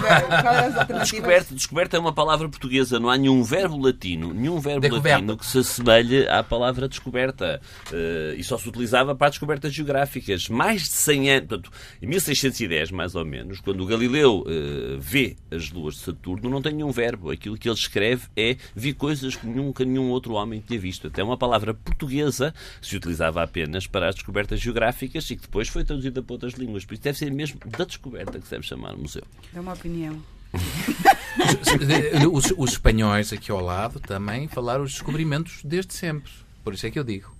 [0.79, 1.11] alternativas?
[1.11, 5.47] Descoberta, descoberta é uma palavra portuguesa, não há nenhum verbo latino, nenhum verbo latino que
[5.47, 7.61] se assemelhe à palavra descoberta.
[7.92, 10.49] Eh, e só se utilizava para descobertas geográficas.
[10.49, 11.70] Mais de 100 anos, portanto,
[12.01, 16.62] em 1610, mais ou menos, quando o Galileu eh, vê as luas de Saturno, não
[16.62, 17.31] tem nenhum verbo.
[17.31, 21.07] Aquilo que ele escreve é vi coisas que nunca nenhum outro homem tinha visto.
[21.07, 25.85] Até uma palavra portuguesa se utilizava apenas para as descobertas geográficas e que depois foi
[25.85, 26.85] traduzida para outras línguas.
[26.85, 29.22] Por isso deve ser mesmo da descoberta que se deve chamar museu.
[29.54, 30.22] É uma opinião.
[32.32, 36.30] Os, os espanhóis aqui ao lado também falaram os descobrimentos desde sempre.
[36.62, 37.34] Por isso é que eu digo.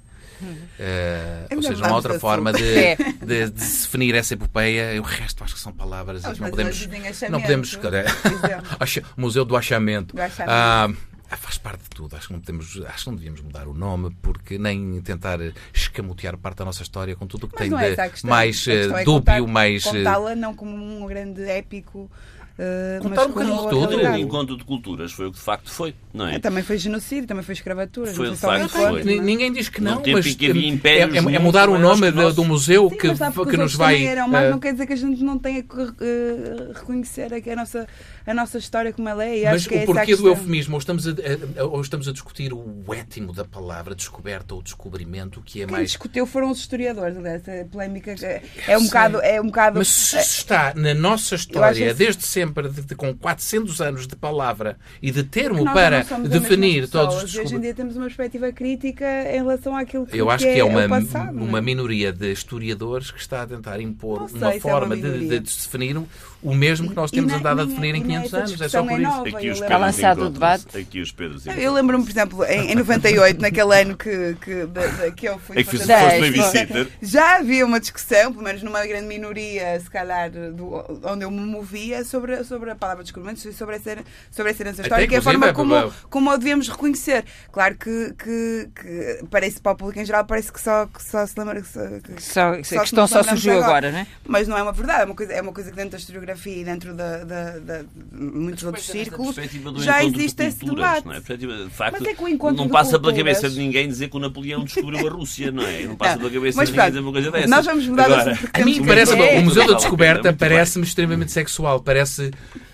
[0.79, 2.97] Eh, ou seja, uma outra forma de, É.
[2.97, 5.01] de- de se definir essa epopeia.
[5.01, 6.23] O resto acho que são palavras.
[6.25, 6.87] Não podemos.
[7.31, 7.79] Não podemos.
[9.17, 10.15] Museu do Achamento.
[10.17, 10.51] Do achamento.
[10.53, 10.89] Ah,
[11.37, 12.17] faz parte de tudo.
[12.17, 15.39] Acho que, não podemos, acho que não devíamos mudar o nome porque nem tentar
[15.73, 19.05] escamotear parte da nossa história com tudo o que Mas tem é de mais é
[19.05, 19.87] dúbio, mais.
[19.87, 22.11] eh, Contá-la não como um grande épico,
[22.59, 24.17] eh, Contar mas um bocadinho de tudo.
[24.17, 26.39] Encontro de culturas foi o que de facto foi, não é?
[26.39, 28.13] Também foi genocídio, também foi escravatura.
[28.13, 29.01] Foi, de facto, foi.
[29.01, 29.05] É?
[29.05, 32.45] Ninguém diz que não, mas que é- é, é muito mudar o nome do, do
[32.45, 34.05] museu Sim, que, mas que os nos vai.
[34.05, 37.51] eram maus, eh, não quer dizer que a gente não tenha que eh, reconhecer aqui
[37.51, 37.87] a nossa,
[38.27, 39.39] a nossa história como ela é.
[39.41, 40.75] E mas acho que é o essa a porquê do eufemismo?
[40.75, 45.41] Ou estamos, a, a- ou estamos a discutir o étimo da palavra descoberta ou descobrimento,
[45.41, 45.89] o que é Quem mais.
[45.91, 48.15] discutiu foram os historiadores dessa polémica.
[48.15, 48.25] que
[48.69, 49.21] É um bocado.
[49.21, 53.81] É um bocado Mas se está na nossa história, desde sempre, de- de- com 400
[53.81, 58.07] anos de palavra e de termo para definir todos os Hoje em dia temos uma
[58.07, 61.49] perspectiva crítica em relação àquilo que Eu acho que é o uma, passado, não é?
[61.49, 64.97] uma minoria de historiadores que está a tentar impor sei uma se é uma forma
[64.97, 65.41] de, minoria.
[65.41, 66.07] de se definir
[66.45, 68.61] o mesmo que nós temos nem- andado a definir em e nem 500 essa anos.
[68.61, 69.03] É só por é isso.
[69.03, 69.29] nova.
[69.29, 70.79] Aqui os Está lançado o debate.
[70.79, 74.89] Aqui os Pedros Eu lembro-me, por exemplo, em, em 98, naquele ano que, que, de-
[75.07, 76.89] de- que eu fui É que fiz- fazer- foste babysitter.
[77.03, 81.41] Já havia uma discussão, pelo menos numa grande minoria, se calhar, do, onde eu me
[81.41, 83.97] movia, sobre, sobre a palavra descobrimento e sobre essa,
[84.31, 85.95] sobre essa herança histórica e a forma é como, provável.
[86.11, 87.25] como a devíamos reconhecer.
[87.51, 91.27] Claro que, que, que parece para o público em geral, parece que só, que só
[91.27, 94.07] se lembra que, só- que- Só, só a questão só surgiu agora, não é?
[94.27, 96.34] Mas não é uma verdade, é uma coisa, é uma coisa que dentro da historiografia
[96.47, 101.05] e dentro da, da- de muitos outros círculos já encontro de existe esse debate.
[101.07, 101.17] não é?
[101.17, 103.59] Perspectiva, de facto, Mas é que o encontro não de passa pela culturas- cabeça de
[103.61, 105.83] ninguém dizer que o Napoleão descobriu a Rússia, não é?
[105.83, 107.51] Não passa Não, pela cabeça mas de ninguém dizer uma coisa dessas.
[107.51, 110.85] nós vamos mudar de Agora, A mim parece que- o É, Museu da Descoberta parece-me
[110.85, 111.81] extremamente sexual.
[111.81, 112.31] Parece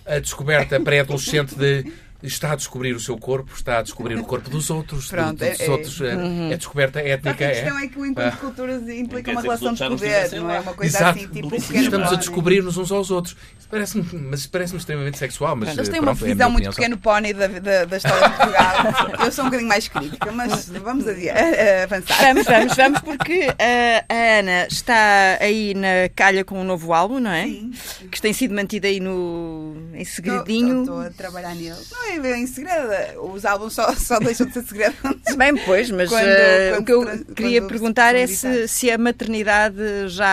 [0.06, 1.84] a descoberta pré-adolescente de
[2.22, 5.60] está a descobrir o seu corpo, está a descobrir o corpo dos outros, Pronto, dos
[5.60, 6.00] é- é- outros.
[6.00, 7.30] É, é descoberta que étnica.
[7.46, 7.84] a questão É.
[7.84, 8.40] é que o encontro de Ah.
[8.40, 11.18] culturas implica uma relação de poder, não é uma coisa Exato.
[11.18, 13.36] assim, tipo, Estamos a descobrir-nos uns aos outros.
[13.58, 15.54] Isso Parece-me, mas parece-me extremamente sexual.
[15.54, 18.28] Mas, Eles eh, têm uma pronto, é visão muito pequeno pony da, da, da história
[18.28, 18.74] de Portugal.
[19.26, 22.16] Eu sou um bocadinho mais crítica, mas vamos a- a avançar.
[22.20, 27.30] Vamos, vamos, vamos, porque a Ana está aí na calha com um novo álbum, não
[27.30, 27.44] é?
[27.44, 27.70] Sim.
[28.10, 30.80] Que tem sido mantido aí no, em segredinho.
[30.80, 31.76] Estou a trabalhar nele.
[31.92, 32.88] Não, bem em segredo.
[33.32, 34.96] Os álbuns só, só deixam de ser segredo.
[35.36, 38.66] Bem, pois, mas Quando- eh, quando o que eu tra- queria quando perguntar é se
[38.66, 40.28] se, a maternidade já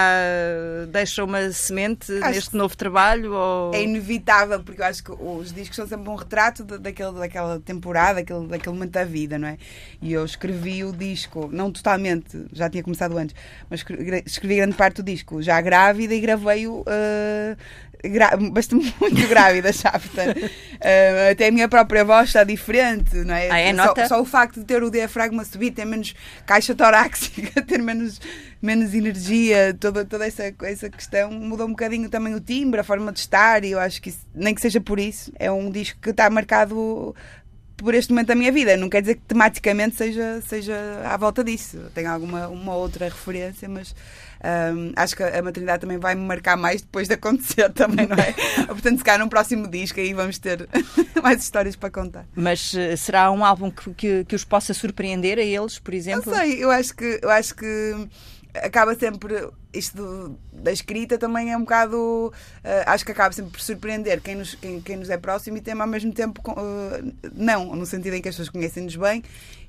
[0.89, 3.73] deixa uma semente Acho neste novo trabalho ou...
[3.73, 7.59] É inevitável, porque eu acho que os discos são sempre um retrato da- daquele, daquela
[7.59, 9.57] temporada, daquele, daquele momento da vida, não é?
[10.01, 13.35] E eu escrevi o disco, não totalmente, já tinha começado antes,
[13.69, 16.83] mas escre- escrevi grande parte do disco já grávida e gravei-o.
[16.87, 17.55] eh,
[18.03, 23.33] gra- bastante muito grávida já, portanto, eh, até a minha própria voz está diferente, não
[23.33, 23.49] é?
[23.49, 23.73] Ah, é?
[23.75, 26.13] Só- só o facto de ter o diafragma subido, ter menos
[26.45, 28.19] caixa torácica, ter menos,
[28.61, 33.11] menos energia, toda, toda essa, essa questão mudou um bocadinho também o timbre, a forma
[33.11, 35.99] de estar, e eu acho que isso, nem que seja por isso, é um disco
[36.01, 37.15] que está marcado
[37.77, 38.75] por este momento da minha vida.
[38.75, 41.77] Não quer dizer que tematicamente seja, seja à volta disso.
[41.93, 43.93] Tenho alguma uma outra referência, mas
[44.43, 48.17] hum, acho que a maternidade também vai me marcar mais depois de acontecer também, não
[48.17, 48.33] é?
[48.65, 50.67] Portanto, se calhar num próximo disco aí vamos ter
[51.21, 52.25] mais histórias para contar.
[52.35, 55.97] Mas eh, será um álbum que, que, que os possa surpreender a eles, por Não
[55.99, 56.33] exemplo?
[56.35, 58.07] sei, eu acho que eu acho que
[58.55, 62.33] acaba sempre isto do- da escrita também é um bocado
[62.63, 65.61] eh, acho que acaba sempre por surpreender quem nos, quem, quem nos é próximo e
[65.61, 67.03] tem ao mesmo tempo eh,
[67.35, 69.23] não, no sentido em que as pessoas conhecem-nos bem,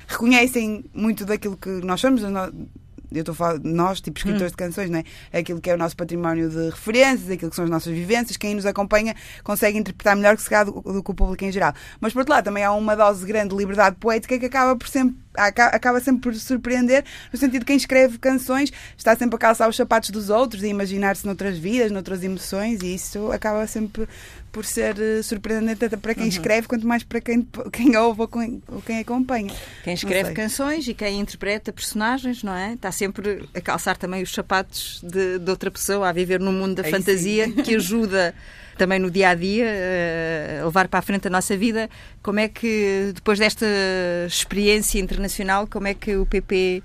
[0.06, 2.22] reconhecem muito daquilo que nós somos,
[3.12, 5.38] eu estou a falar de nós, tipo escritores de canções, não é?
[5.38, 8.54] aquilo que é o nosso património de referências, aquilo que são as nossas vivências, quem
[8.54, 11.72] nos acompanha consegue interpretar melhor que se calhar do, do que o público em geral.
[12.00, 14.88] Mas por outro lado, também há uma dose grande de liberdade poética que acaba por
[14.88, 19.68] sempre acaba sempre por surpreender, no sentido de quem escreve canções está sempre a calçar
[19.68, 24.08] os sapatos dos outros e imaginar-se noutras vidas, noutras emoções, e isso acaba sempre
[24.50, 28.28] por ser eh, surpreendente tanto para quem escreve, quanto mais para quem, quem ouve ou
[28.28, 29.54] quem, ou quem acompanha.
[29.84, 32.74] Quem escreve canções e quem interpreta personagens, não é?
[32.74, 36.76] Está sempre a calçar também os sapatos de, de outra pessoa, a viver num mundo
[36.76, 37.62] da fantasia sim.
[37.62, 38.34] que ajuda
[38.78, 39.66] também no dia a dia
[40.64, 41.90] levar para a frente a nossa vida.
[42.22, 43.66] Como é que, depois desta
[44.26, 46.82] experiência internacional, como é que o PP.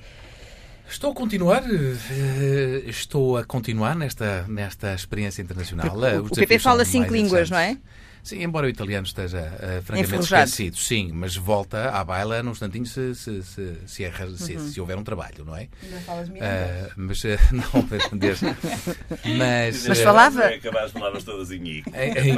[0.89, 5.89] Estou a continuar, eh, estou a continuar nesta, nesta experiência internacional.
[5.89, 7.77] Porque Eh, o os PP fala cinco línguas, não é?
[8.23, 12.85] Sim, embora o italiano esteja eh, francamente esquecido, sim, mas volta à baila num instantinho
[12.85, 15.67] se, se, se, se, é- se- se houver um trabalho, não é?
[15.83, 18.45] Ainda falas Eh, mas eh, não, desde.
[19.37, 21.83] Mas, Mas eh, falava- Vai acabar as palavras todas em I.
[21.93, 22.35] em- em-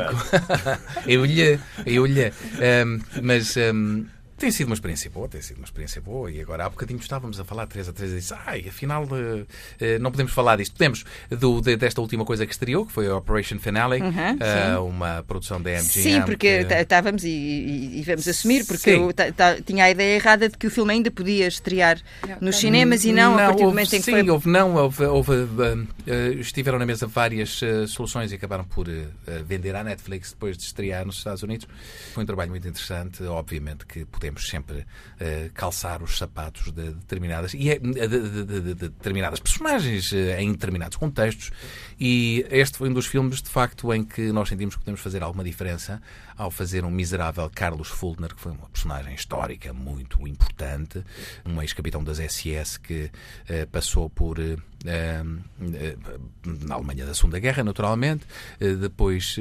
[1.07, 4.05] eu lhe, eu lhe, ehm, mas ehm,
[4.38, 6.29] tem sido uma experiência boa, tem sido uma experiência boa.
[6.31, 9.45] E agora há bocadinho estávamos a falar, Teresa, Teresa disse, ai, afinal eh,
[9.79, 10.73] eh, não podemos falar disto.
[10.73, 14.88] Podemos do, de- desta última coisa que estreou, que foi a Operation Finale, Uhum, sim.
[14.89, 15.86] uma produção da MGM.
[16.03, 19.01] Sim, porque que- tá- estávamos e, e, e vamos assumir, porque Sim.
[19.07, 19.13] eu
[19.65, 23.05] tinha a ideia errada de que o filme ainda podia estrear Não, nos tá- cinemas
[23.05, 24.29] e não, a partir do houve- momento em que sim, foi.
[24.29, 25.33] houve, não, houve, houve,
[26.07, 28.86] eh, estiveram na mesa várias eh, soluções e acabaram por
[29.45, 31.67] vender à Netflix depois de estrear nos Estados Unidos.
[32.13, 33.23] Foi um trabalho muito interessante.
[33.23, 34.86] Obviamente que podemos sempre
[35.19, 40.11] eh, calçar os sapatos de determinadas e é, de, de- de- de- de determinadas personagens
[40.13, 41.51] eh, em determinados contextos.
[41.99, 45.21] E este foi um dos filmes, de facto, em que nós sentimos que podemos fazer
[45.21, 46.01] alguma diferença
[46.36, 51.03] ao fazer um miserável Carlos Fultner, que foi uma personagem histórica muito importante,
[51.45, 53.11] um ex-capitão das SS que
[53.47, 54.38] eh, passou por.
[56.45, 58.26] na Alemanha da Segunda Guerra, naturalmente,
[58.59, 59.36] depois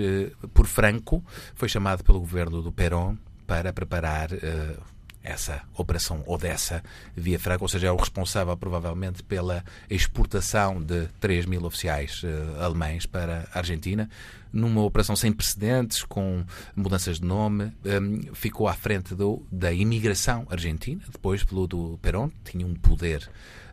[0.55, 1.23] por Franco,
[1.55, 3.17] foi chamado pelo governo do Perón
[3.47, 4.77] para preparar eh,
[5.25, 6.85] essa operação Odessa
[7.17, 12.63] via Franco, ou seja, é o responsável provavelmente pela exportação de 3 mil oficiais eh,
[12.63, 14.09] alemães para a Argentina,
[14.53, 16.45] numa operação sem precedentes, com
[16.77, 17.99] mudanças de nome, eh,
[18.35, 23.29] ficou à frente do, da imigração argentina, depois pelo do Perón, tinha um poder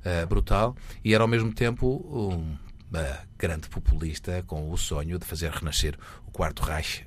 [0.05, 2.57] eh, brutal e era ao mesmo tempo um
[3.37, 5.97] grande populista com o sonho de fazer renascer
[6.27, 7.05] o Quarto Reich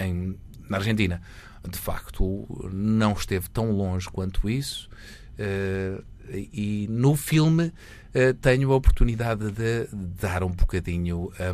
[0.00, 0.38] em,
[0.68, 1.20] na Argentina.
[1.68, 4.88] De facto, não esteve tão longe quanto isso.
[5.38, 7.72] eh, e no filme
[8.14, 11.52] eh, tenho a oportunidade de dar um bocadinho, eh,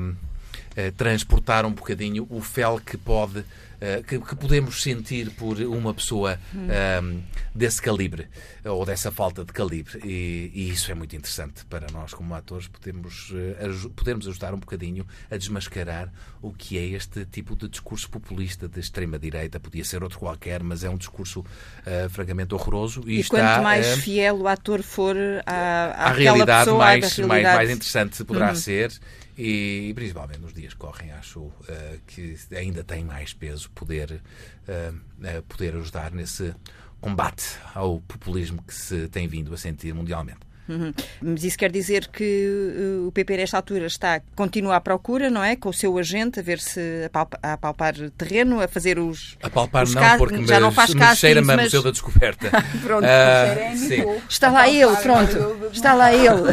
[0.97, 3.45] transportar um bocadinho o fel que pode,
[3.81, 7.20] eh, que, que podemos sentir por uma pessoa hum,
[7.55, 8.27] desse calibre
[8.64, 10.01] ou dessa falta de calibre.
[10.05, 14.55] E, e isso é muito interessante para nós, como atores, podemos, eh, aju- podermos ajudar
[14.55, 16.11] um bocadinho a desmascarar
[16.41, 19.61] o que é este tipo de discurso populista de extrema-direita.
[19.61, 21.45] Podia ser outro qualquer, mas é um discurso
[21.85, 23.03] eh, francamente horroroso.
[23.07, 26.83] E, E está, quanto mais eh, fiel o ator for à, à àquela realidade pessoa,
[26.83, 27.47] à mais, da mais, realidade.
[27.49, 27.57] Uhum.
[27.57, 28.93] mais interessante poderá ser
[29.37, 34.20] e, principalmente nos dias que correm acho eh, que ainda tem mais peso poder,
[34.68, 36.55] eh, poder ajudar nesse
[37.01, 40.53] combate ao populismo que se tem vindo a sentir mundialmente.
[40.68, 40.95] Uhum.
[41.20, 45.43] Mas isso quer dizer que uh, o PP nesta altura está, continua à procura, não
[45.43, 45.57] é?
[45.57, 49.37] Com o seu agente, a ver se a, palpa, a palpar terreno, a fazer os.
[49.43, 51.64] A palpar os não, porque já me, não faz me cheira-me mas...
[51.64, 52.51] Museu da Descoberta.
[52.83, 54.05] pronto, uh, sim.
[54.28, 55.70] Está lá ele, pronto.
[55.72, 56.53] Está lá ele.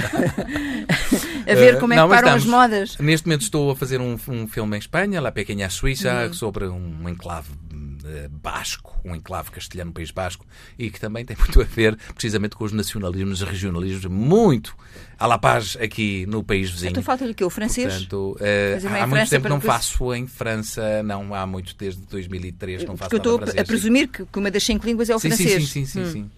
[1.52, 2.97] A ver como é não, que param estamos, as modas.
[2.97, 6.34] Neste momento estou a fazer um, um filme em Espanha, La Pequena Suíça, Uhum.
[6.34, 10.45] sobre um enclave uh, basco, um enclave castelhano no País Basco,
[10.78, 14.76] e que também tem muito a ver precisamente com os nacionalismos e regionalismos, muito
[15.18, 16.91] à la paz aqui no país vizinho.
[16.91, 17.43] Então falta-lhe o quê?
[17.43, 17.93] O francês?
[17.93, 19.76] Portanto, uh, há muito França tempo não depois...
[19.76, 24.08] faço em França, não há muito, desde 2003 não faço Porque eu estou a presumir
[24.08, 25.70] que uma das cinco línguas é o sim, francês.
[25.70, 26.06] Sim, sim, sim, hum.
[26.06, 26.32] sim, sim.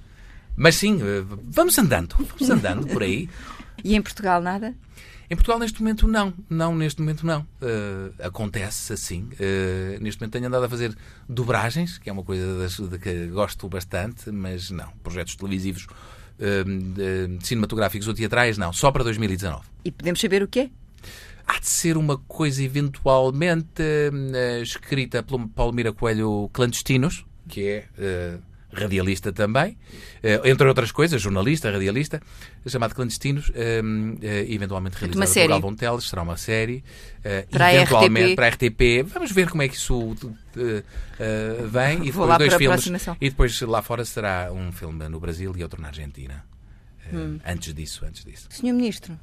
[0.55, 0.99] Mas sim,
[1.45, 3.29] vamos andando, vamos andando por aí.
[3.83, 4.75] E em Portugal nada?
[5.31, 6.33] Em Portugal, neste momento, não.
[6.49, 7.47] Não, neste momento, não.
[7.61, 9.29] Uh, acontece assim.
[9.39, 10.93] Uh, neste momento tenho andado a fazer
[11.29, 14.89] dobragens, que é uma coisa das, de que gosto bastante, mas não.
[15.01, 18.73] Projetos televisivos, uh, cinematográficos ou teatrais, não.
[18.73, 19.61] Só para 2019.
[19.85, 20.69] E podemos saber o quê?
[21.47, 23.81] Há de ser uma coisa eventualmente
[24.61, 28.37] escrita pelo Paulo Mira Coelho Clandestinos, que é
[28.73, 29.77] radialista também,
[30.43, 32.21] entre outras coisas, jornalista, radialista,
[32.67, 33.51] chamado Clandestinos,
[34.21, 36.83] eventualmente realizado por Galvão Teles, será uma série,
[37.49, 39.03] para eventualmente a para a RTP.
[39.05, 40.15] Vamos ver como é que isso
[41.69, 42.87] vem e depois dois filmes.
[43.19, 46.43] E depois lá fora será um filme no Brasil e outro na Argentina.
[47.13, 47.39] Hum.
[47.45, 48.47] Antes disso, antes disso.
[48.49, 49.19] Senhor Ministro,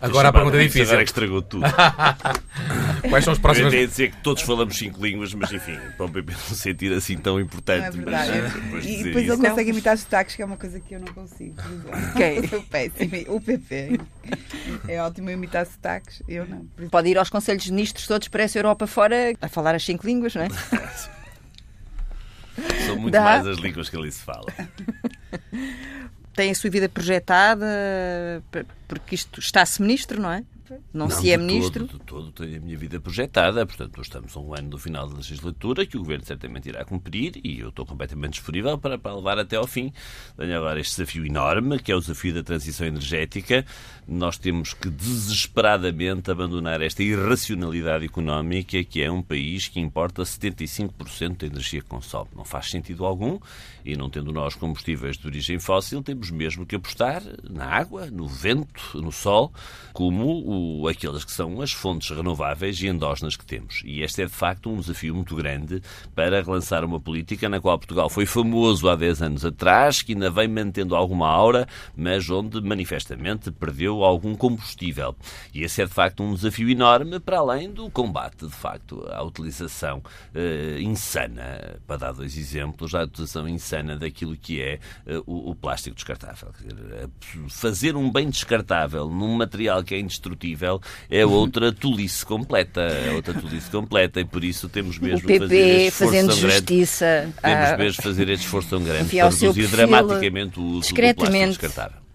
[0.00, 0.84] Agora a pergunta é difícil.
[0.84, 1.64] Agora é que estragou tudo.
[3.08, 3.72] Quais são os Eu próximos?
[3.74, 7.16] ia dizer que todos falamos cinco línguas, mas enfim, para o PP não sentir assim
[7.18, 7.96] tão é importante.
[7.96, 8.30] verdade.
[8.42, 10.94] mas, depois e dizer depois isso- ele consegue imitar sotaques, que é uma coisa que
[10.94, 11.56] eu não consigo.
[12.36, 13.16] Eu sou péssima.
[13.34, 14.00] O PP.
[14.88, 16.66] É ótimo imitar sotaques, eu não.
[16.90, 20.06] Pode ir aos Conselhos de Ministros todos para essa Europa fora a falar as cinco
[20.06, 20.48] línguas, não é?
[22.86, 23.20] São muito Dá.
[23.22, 24.46] mais as línguas que ali se fala.
[26.36, 27.66] Tem a sua vida projetada,
[28.86, 30.44] porque isto está-se ministro, não é?
[30.92, 31.86] Não, se é de ministro.
[31.86, 35.08] Todo, de todo tenho a minha vida projetada, portanto, estamos a um ano do final
[35.08, 39.14] da legislatura que o Governo certamente irá cumprir e eu estou completamente disponível para, para
[39.14, 39.92] levar até ao fim.
[40.36, 43.64] Tenho agora este desafio enorme, que é o desafio da transição energética.
[44.06, 51.38] Nós temos que desesperadamente abandonar esta irracionalidade económica que é um país que importa 75%
[51.38, 52.30] da energia que consome.
[52.34, 53.38] Não faz sentido algum
[53.84, 58.26] e não tendo nós combustíveis de origem fóssil, temos mesmo que apostar na água, no
[58.26, 59.52] vento, no sol,
[59.92, 60.55] como o,
[60.88, 63.82] aquelas que são as fontes renováveis e endógenas que temos.
[63.84, 65.82] E este é, de facto, um desafio muito grande
[66.14, 70.30] para relançar uma política na qual Portugal foi famoso há 10 anos atrás, que ainda
[70.30, 75.14] vem mantendo alguma aura, mas onde manifestamente perdeu algum combustível.
[75.52, 79.22] E esse é, de facto, um desafio enorme para além do combate, de facto, à
[79.22, 80.02] utilização
[80.34, 85.54] eh, insana, para dar dois exemplos, à utilização insana daquilo que é eh, o, o
[85.54, 86.52] plástico descartável.
[86.58, 87.10] Dizer,
[87.48, 90.45] Fazer um bem descartável num material que é indestrutível
[91.10, 92.80] é outra tolice completa.
[92.80, 96.54] É outra tolice completa e por isso temos mesmo fazer PP esforço fazendo tão grande.
[96.54, 97.28] justiça.
[97.42, 102.05] Temos mesmo fazer este esforço tão grande para reduzir dramaticamente o uso do plástico descartável.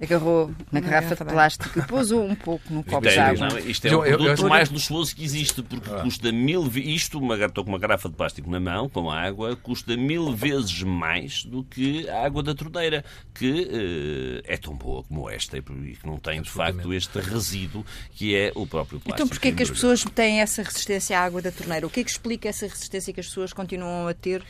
[0.00, 3.48] Agarrou na garrafa de plástico e pôs-o um pouco no copo de é, água.
[3.48, 6.64] não, isto é Eu- o eu- produto eu- mais luxuoso que existe, porque custa mil
[6.64, 7.02] vezes.
[7.02, 10.82] Isto, uma, estou com uma garrafa de plástico na mão, com água, custa mil vezes
[10.82, 15.62] mais do que a água da torneira, que eh, é tão boa como esta e
[15.62, 19.14] que não tem, de facto, este resíduo que é o próprio plástico.
[19.14, 21.86] Então porquê que as pessoas têm essa resistência à água da torneira?
[21.86, 24.42] O que é que explica essa resistência que as pessoas continuam a ter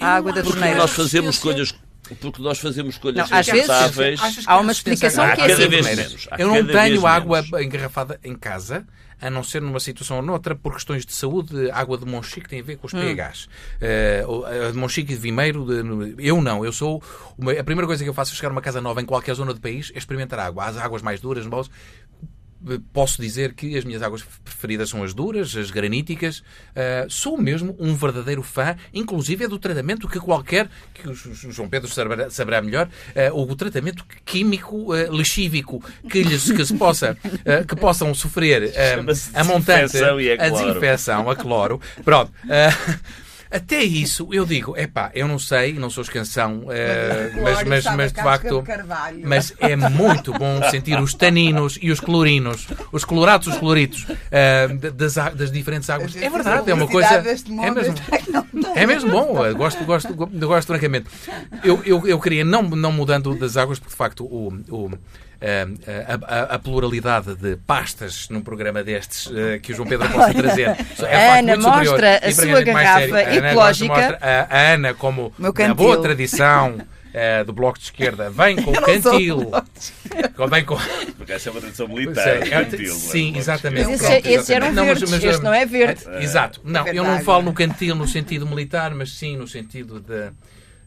[0.00, 0.78] à água da Porque torneira?
[0.78, 1.74] nós fazemos escolhas.
[2.20, 5.68] Porque nós fazemos escolhas Não, às vezes- que Há uma explicação que é assim.
[5.68, 7.60] menos, Eu não tenho água menos.
[7.66, 8.86] engarrafada em casa,
[9.20, 12.60] a não ser numa situação ou noutra, por questões de saúde, água de Monchique tem
[12.60, 13.48] a ver com os pHs.
[13.80, 14.24] Eh,
[14.68, 16.64] a de Monchique e de Vimeiro, de- eu não.
[16.64, 17.02] Eu sou.
[17.38, 19.34] uma- a primeira coisa que eu faço é chegar a uma casa nova em qualquer
[19.34, 20.64] zona do país é experimentar água.
[20.64, 21.70] As águas mais duras, boas.
[22.92, 26.38] Posso dizer que as minhas águas preferidas são as duras, as graníticas.
[26.38, 31.68] Uh, sou mesmo um verdadeiro fã, inclusive é do tratamento que qualquer, que o, João
[31.68, 32.88] Pedro saberá, saberá melhor,
[33.32, 38.72] uh, o tratamento químico uh, lexívico que, lhes, que se possa, uh, que possam sofrer
[39.34, 41.80] a montante, e a desinfecção, a cloro.
[42.04, 42.32] Pronto.
[43.52, 48.12] Até isso, eu digo, epá, eu não sei, não sou escanção, eh, mas, mas, mas
[48.12, 48.64] de facto.
[49.22, 54.68] Mas é muito bom sentir os taninos e os clorinos, os colorados, os cloritos eh,
[54.68, 56.16] das, das diferentes águas.
[56.16, 57.14] É verdade, é uma coisa.
[57.14, 57.94] É mesmo,
[58.74, 61.06] é mesmo bom, eu gosto, gosto, gosto francamente.
[61.62, 64.48] Eu, eu, eu queria, não, não mudando das águas, porque de facto o.
[64.70, 64.98] o eh,
[65.46, 70.32] a, a- a pluralidade de pastas num programa destes eh, que o João Pedro possa
[70.34, 70.68] trazer.
[70.68, 73.16] É, de Ana superior mostra a e sua mais garrafa sério.
[73.16, 73.94] A Ana ecológica.
[73.94, 75.74] mostra a, a Ana como Meu a cantil.
[75.74, 79.50] boa tradição uh, do Bloco de Esquerda vem com o cantil.
[80.50, 80.76] Vem com...
[81.16, 82.28] Porque essa é uma tradição Pois militar.
[82.28, 82.94] é, é, cantil, é?
[82.94, 83.86] sim, exatamente.
[83.90, 84.74] Mas esse, é- esse eram exatamente.
[84.74, 86.04] Não, mas- verdes, mas, este não é verde.
[86.08, 86.60] é, Exato.
[86.64, 90.32] Não, eu não falo no cantil no sentido militar, mas sim no sentido da.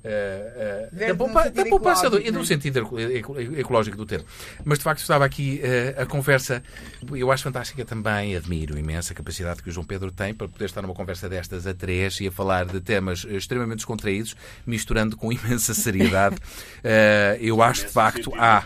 [0.08, 2.46] Eh, Verde da, poupa- da poupança do, e no não é?
[2.46, 4.26] sentido eco- eco- ecológico do termo.
[4.64, 6.62] Mas de facto estava aqui eh, a conversa,
[7.14, 10.66] eu acho fantástica também, admiro imensa a capacidade que o João Pedro tem para poder
[10.66, 14.36] estar numa conversa destas a três e a falar de temas eh, extremamente descontraídos,
[14.66, 16.38] misturando com imensa seriedade.
[16.84, 18.64] Eh, eu acho de facto há.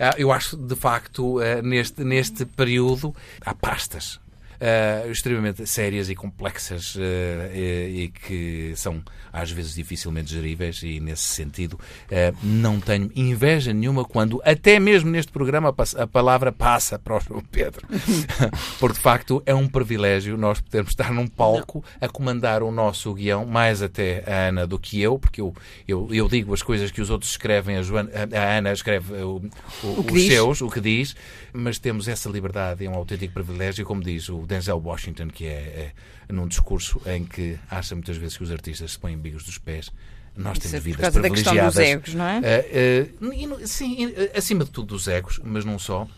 [0.00, 3.14] ah, eu acho de facto neste, neste período
[3.44, 4.18] há pastas
[4.60, 9.02] eh, extremamente sérias e complexas eh, e, e que são
[9.32, 11.78] às vezes dificilmente geríveis e nesse sentido
[12.10, 17.20] eh, não tenho inveja nenhuma quando até mesmo neste programa a palavra passa para o
[17.20, 17.86] João Pedro
[18.78, 23.12] porque de facto é um privilégio nós podermos estar num palco a comandar o nosso
[23.14, 25.52] guião mais até a Ana do que eu porque eu,
[25.88, 29.42] eu, eu digo as coisas que os outros escrevem a, Joana, a Ana escreve o,
[29.82, 30.32] o- O os diz.
[30.32, 31.16] seus o que diz,
[31.52, 35.92] mas temos essa liberdade, é um autêntico privilégio, como diz o Denzel Washington, que é,
[36.28, 39.58] é num discurso em que acha muitas vezes que os artistas se põem bigos dos
[39.58, 39.90] pés.
[40.36, 42.08] Nós Isso é temos por vidas causa da questão dos privilegiadas.
[42.08, 43.40] egos, não é?
[43.40, 46.08] E no- sim, eh, acima de tudo dos egos, mas não só,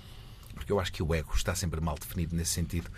[0.66, 2.90] porque eu acho que o ego está sempre mal definido nesse sentido.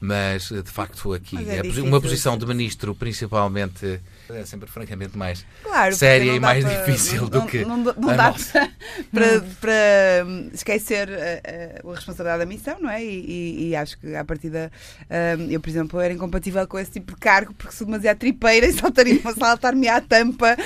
[0.00, 4.00] Mas, eh, de facto, aqui é é difícil uma posição de ministro, principalmente,
[4.30, 7.64] é sempre francamente mais Claro, séria e não mais para- difícil não- do não- que
[7.64, 8.70] Não, não a dá para,
[9.12, 13.02] para, para, hum, esquecer a, a- a responsabilidade da missão, não é?
[13.04, 14.70] E, e- e acho que, à partida,
[15.36, 18.66] hum, eu, por exemplo, era incompatível com esse tipo de cargo porque sou demasiado tripeira
[18.70, 20.56] e saltaria- saltar-me à tampa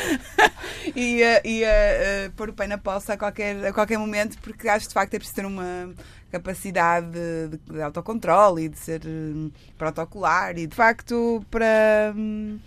[0.95, 4.89] e, eh, pôr o pé na poça a qualquer, a qualquer momento, porque acho que
[4.91, 5.91] de facto é preciso ter uma
[6.35, 12.13] capacidade de, de autocontrole e de ser hum, protocolar e de facto para.
[12.17, 12.59] hum,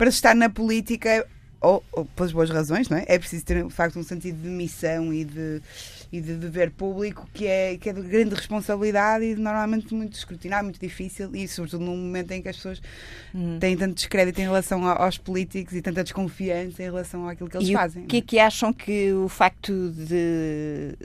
[0.00, 1.26] para estar na política,
[1.60, 3.04] ou, ou pelas boas razões, não é?
[3.06, 5.60] É preciso ter, de facto, um sentido de missão e de,
[6.10, 10.64] e de dever público que é, que é de grande responsabilidade e normalmente muito escrutinado,
[10.64, 12.80] muito difícil e, sobretudo, num momento em que as pessoas
[13.60, 17.68] têm tanto descrédito em relação aos políticos e tanta desconfiança em relação àquilo que eles
[17.68, 18.04] e fazem.
[18.04, 20.96] o que é que acham que o facto de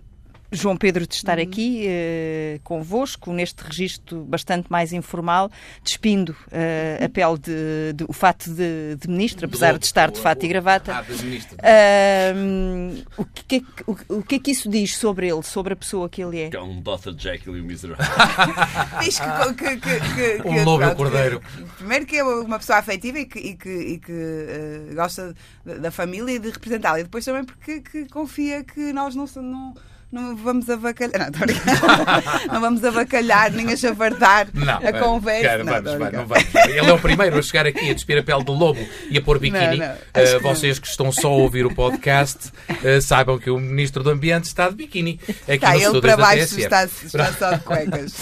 [0.52, 1.18] João Pedro de Uhum.
[1.18, 5.50] estar aqui eh, convosco, neste registro bastante mais informal,
[5.84, 10.20] despindo eh, a pele de, de- o fato de, de ministro, apesar de estar de
[10.20, 10.94] fato e gravata.
[10.98, 11.58] Ah, de ministro.
[11.64, 15.74] Ahm, o, que é que, o, o que é que isso diz sobre ele, sobre
[15.74, 16.50] a pessoa que ele é?
[16.50, 17.12] Que é um Dr.
[17.18, 17.96] Jekyll e um Mr.
[19.04, 21.40] Diz que, que, que, que, que- Um lobo e um cordeiro.
[21.42, 25.34] que- primeiro que é uma pessoa afetiva e que, e que, e que, eh, gosta
[25.66, 27.00] da, da família e de representá-la.
[27.00, 29.74] E depois também porque que confia que nós não, não,
[30.12, 31.30] não vamos avacalhar.
[31.32, 35.44] Não, não vamos avacalhar nem a chavardar Não, a conversa.
[35.44, 36.56] cara, Não, vamos, não vamos.
[36.70, 38.80] Ele é o primeiro a chegar aqui a despir a pele do lobo
[39.10, 39.82] e a pôr biquíni.
[40.14, 40.40] Eh, não.
[40.42, 42.52] vocês que estão só a ouvir o podcast
[42.84, 45.20] eh, saibam que o Ministro do Ambiente está de biquíni.
[45.28, 48.14] Aqui Está, no ele para baixo está, está só de cuecas.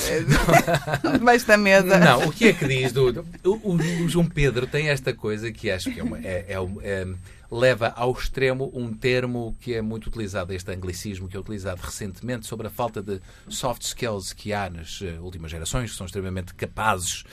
[1.14, 1.98] Debaixo da mesa.
[2.00, 3.26] Não, o que é que diz do.
[3.44, 7.08] o, o- João Pedro tem esta coisa que acho que é uma- é- é é-
[7.54, 12.48] leva ao extremo um termo que é muito utilizado, este anglicismo que é utilizado recentemente
[12.48, 16.56] sobre a falta de soft skills que há nas eh, últimas gerações, que são extremamente
[16.56, 17.24] capazes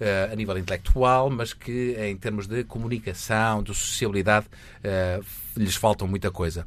[0.00, 4.46] eh, a nível intelectual, mas que em termos de comunicação, de sociabilidade,
[4.82, 5.20] eh,
[5.54, 6.66] lhes faltam muita coisa.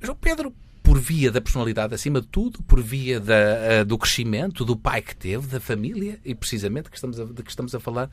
[0.00, 0.54] João Pedro
[0.84, 5.00] por via da personalidade, acima de tudo, por via da, eh, do crescimento, do pai
[5.00, 8.10] que teve, da família, e precisamente que estamos a, de que estamos a falar,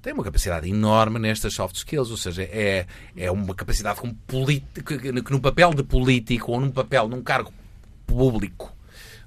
[0.00, 4.98] tem uma capacidade enorme nestas soft skills, ou seja, é, é uma capacidade como político,
[4.98, 7.52] que, que num papel de político ou num papel, num cargo
[8.06, 8.74] público,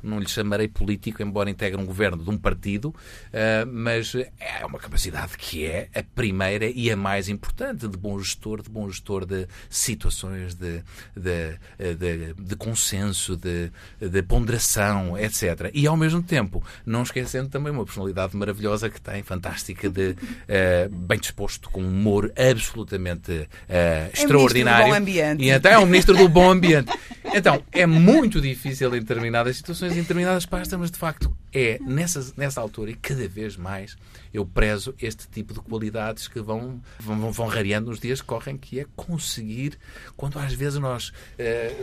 [0.01, 2.93] não lhe chamarei político, embora integre um governo de um partido,
[3.31, 8.19] eh, mas é uma capacidade que é a primeira e a mais importante de bom
[8.19, 10.83] gestor, de bom gestor de situações, de,
[11.15, 15.71] de, eh, de, de consenso, de, de ponderação, etc.
[15.73, 20.15] E ao mesmo tempo, não esquecendo também uma personalidade maravilhosa que tem, fantástica, de
[20.47, 24.87] eh, bem disposto, com um humor absolutamente eh, extraordinário.
[24.87, 25.43] bom ambiente.
[25.43, 26.91] E então é um ministro do bom ambiente.
[27.33, 32.33] Então, é muito difícil em determinadas situações, em determinadas pastas, mas de facto é nessa,
[32.35, 33.97] nessa altura e cada vez mais
[34.33, 38.57] eu prezo este tipo de qualidades que vão, vão, vão rareando nos dias que correm,
[38.57, 39.77] que é conseguir,
[40.15, 41.11] quando às vezes nós.
[41.39, 41.73] eh,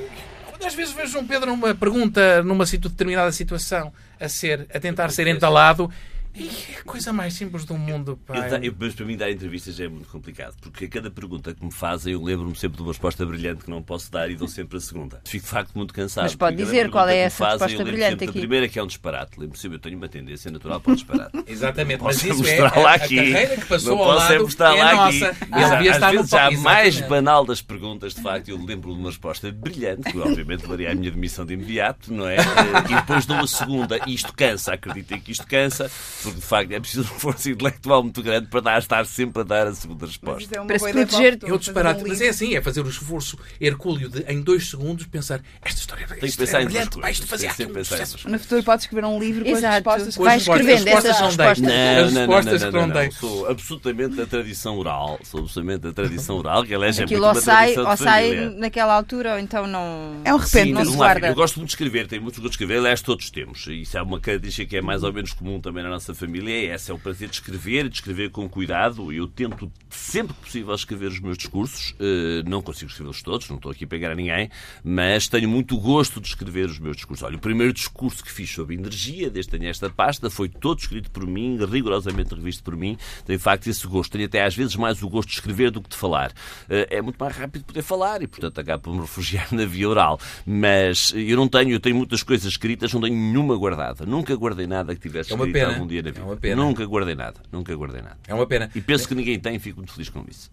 [0.49, 4.79] quando às vezes vejo João Pedro numa pergunta, numa situ- determinada situação, a, ser, a
[4.79, 5.91] tentar ser entalado,
[6.37, 8.51] A coisa mais simples do mundo, Eu pai.
[8.51, 11.64] da- eu- mas para mim dar entrevistas é muito complicado, porque a cada pergunta que
[11.64, 14.49] me fazem eu lembro-me sempre de uma resposta brilhante que não posso dar e dou
[14.49, 15.20] sempre a segunda.
[15.24, 16.24] Fico de facto muito cansado.
[16.24, 18.39] Mas pode dizer qual é essa fazem, resposta eu brilhante aqui.
[18.39, 19.39] A primeira que é um disparate.
[19.39, 21.39] Lembro sempre, eu tenho uma tendência natural para o disparate.
[21.47, 23.16] Exatamente, Posso mas isso é mostrar a, lá a aqui.
[23.16, 25.28] carreira que passou não ao posso é lado mostrar é lá nossa.
[25.28, 25.39] aqui.
[25.51, 28.49] Mas ele devia às estar no vezes já a mais banal das perguntas, de facto,
[28.49, 32.26] eu lembro de uma resposta brilhante, que obviamente levaria à minha demissão de imediato, não
[32.28, 32.37] é?
[32.91, 35.89] E depois dou a segunda, e isto cansa, acreditem que isto cansa,
[36.25, 39.45] porque de facto é preciso uma força intelectual muito grande para dar, estar sempre a
[39.45, 40.57] dar a segunda resposta.
[40.57, 42.81] é uma Para se proteger- É o fazer disparate, um mas é assim, é fazer
[42.85, 46.66] o esforço hercúleo de, em dois segundos, pensar esta história Tem que pensar é em
[46.68, 50.16] duas brilhante, fazia Tem aqui um No futuro podes escrever um livro com as respostas.
[50.16, 51.68] Vai As respostas- escrevendo essas respostas.
[51.68, 53.11] As respostas não, que não não, dei.
[53.11, 55.18] Sou absolutamente a tradição oral.
[55.25, 57.97] Sou absolutamente a tradição oral, que aliás é Aquilo muito ou uma sai, tradição ou
[57.97, 60.20] sai naquela altura, ou então não.
[60.25, 60.72] É um Sim, repente.
[60.75, 61.27] não se guarda.
[61.29, 63.66] Eu gosto muito de escrever, tenho muito gosto de escrever, aliás, todos temos.
[63.66, 66.51] Isso é uma característica que é mais ou menos comum também na nossa família.
[66.53, 69.12] É essa, é o prazer de escrever, de escrever com cuidado.
[69.12, 71.95] Eu tento sempre que possível escrever os meus discursos.
[71.99, 74.51] Eh, não consigo escrevê-los todos, não estou aqui a pegar a ninguém,
[74.83, 77.25] mas tenho muito gosto de escrever os meus discursos.
[77.25, 80.79] Olha, o primeiro discurso que fiz sobre energia, desde que tenho esta pasta, foi todo
[80.79, 82.97] escrito por mim, rigorosamente revisto por mim.
[83.25, 84.12] Tenho, de facto, esse gosto.
[84.12, 86.33] Tenho até às vezes mais o gosto de escrever do que de falar.
[86.69, 89.89] Eh, é muito mais rápido poder falar e, portanto, acabo por me refugiar na via
[89.89, 90.21] oral.
[90.47, 94.07] Mas eu não tenho, eu tenho muitas coisas escritas, não tenho nenhuma guardada.
[94.07, 96.25] Nunca guardei nada que tivesse É escrito algum dia na É vida.
[96.25, 96.63] uma pena.
[96.63, 97.41] Nunca guardei nada.
[97.51, 98.17] Nunca guardei nada.
[98.29, 98.71] É uma pena.
[98.75, 100.51] E penso que ninguém tem e fico muito feliz com isso.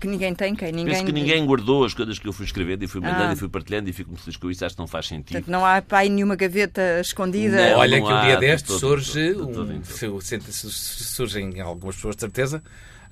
[0.00, 0.72] Que ninguém tem, quem?
[0.72, 0.94] Ninguém.
[0.94, 3.32] Penso que ninguém guardou as coisas que eu fui escrevendo e fui mandando Ah.
[3.32, 4.64] e fui partilhando e fico muito feliz com isso.
[4.64, 5.30] Acho que não faz sentido.
[5.36, 7.70] Portanto, não há pai nenhuma gaveta escondida.
[7.70, 7.78] Não.
[7.78, 12.16] Olha que um dia de deste todo, surge, de todo, um- de surgem algumas pessoas
[12.16, 12.62] de certeza,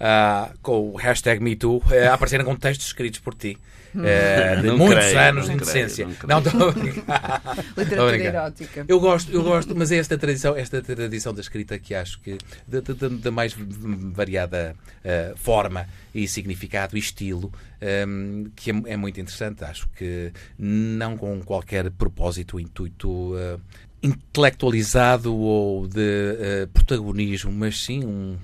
[0.01, 3.57] ah, com o hashtag MeToo, eh, a aparecerem com textos escritos por ti.
[4.05, 6.09] eh, de Não muitos creio, anos não de creio, indecência.
[6.29, 7.43] não estou a brincar.
[7.77, 8.85] Literatura erótica.
[8.89, 12.39] Eu gosto, eu gosto, mas é esta tradição, esta tradição da escrita que acho que
[12.67, 14.75] da, da- da mais variada
[15.05, 19.65] eh, forma e significado e estilo ehm, que é, é muito interessante.
[19.65, 23.59] Acho que não com qualquer propósito, intuito eh,
[24.03, 26.01] intelectualizado ou de
[26.39, 28.37] eh, protagonismo, mas sim um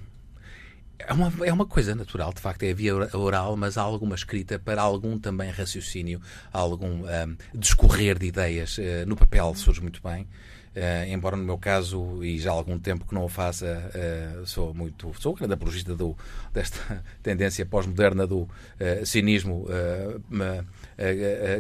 [1.07, 4.15] é uma, é uma coisa natural, de facto, é a via oral, mas há alguma
[4.15, 6.21] escrita para algum também raciocínio,
[6.53, 10.27] algum ahm, discorrer de ideias eh, no papel surge muito bem.
[10.75, 14.41] Eh, embora no meu caso, e já há algum tempo que não o faça, eh,
[14.47, 16.17] sou muito sou um grande apologista do,
[16.53, 18.49] desta tendência pós-moderna do
[18.81, 19.67] eh, cinismo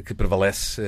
[0.07, 0.80] que prevalece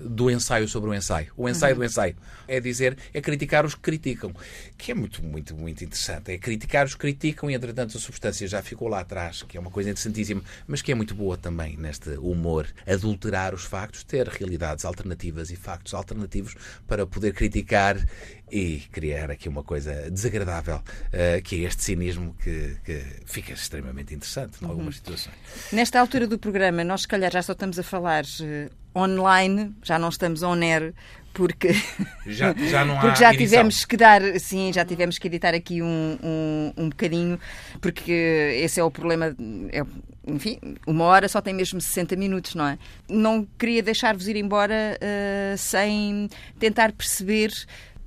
[0.00, 1.32] do ensaio sobre o ensaio.
[1.36, 2.16] O ensaio do ensaio
[2.48, 4.32] é dizer, é criticar os que criticam,
[4.78, 6.30] que é muito, muito, muito interessante.
[6.30, 9.70] É criticar os criticam e, entretanto, a substância já ficou lá atrás, que é uma
[9.70, 12.68] coisa interessantíssima, mas que é muito boa também neste humor.
[12.86, 16.54] Adulterar os factos, ter realidades alternativas e factos alternativos
[16.86, 17.98] para poder criticar
[18.50, 20.80] e criar aqui uma coisa desagradável,
[21.12, 25.36] eh, que é este cinismo que, que fica extremamente interessante em algumas situações.
[25.72, 29.98] Nesta altura do programa, nós se calhar já só estamos a falar eh, online, já
[29.98, 30.94] não estamos on air,
[31.32, 31.68] porque,
[32.26, 33.46] Já, já não há porque já edição.
[33.46, 37.38] tivemos que dar, sim, já tivemos que editar aqui um, um, um bocadinho,
[37.80, 38.12] porque
[38.60, 39.36] esse é o problema.
[39.70, 39.82] É,
[40.26, 42.78] enfim, uma hora só tem mesmo 60 minutos, não é?
[43.08, 46.28] Não queria deixar-vos ir embora eh, sem
[46.58, 47.50] tentar perceber.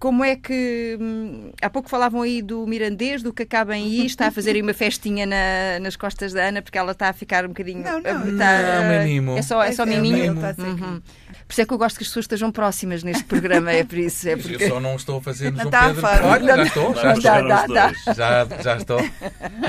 [0.02, 0.98] Como é que.
[1.00, 4.56] hum, Há pouco falavam aí do mirandês, do que acaba em I, está a fazer
[4.56, 7.84] aí uma festinha na- nas costas da Ana, porque ela está a ficar um bocadinho.
[7.84, 8.28] Não, não.
[8.30, 8.82] está-
[9.22, 9.38] Não.
[9.38, 10.34] É só, é só É, é, miminho.
[10.34, 10.82] está a ser aqui.
[10.82, 11.02] Uhum.
[11.48, 13.98] Por isso é que eu gosto que as pessoas estejam próximas neste programa, é por
[14.00, 14.28] isso.
[14.28, 14.64] É porque...
[14.64, 16.02] Eu só não estou a fazer-nos Não um está a Pedro.
[16.02, 16.28] fora.
[16.28, 17.22] Olha, já estou, já estou.
[17.22, 17.88] Dá, chegar dá, aos dá.
[17.88, 18.18] dois.
[18.18, 19.00] Já, já estou.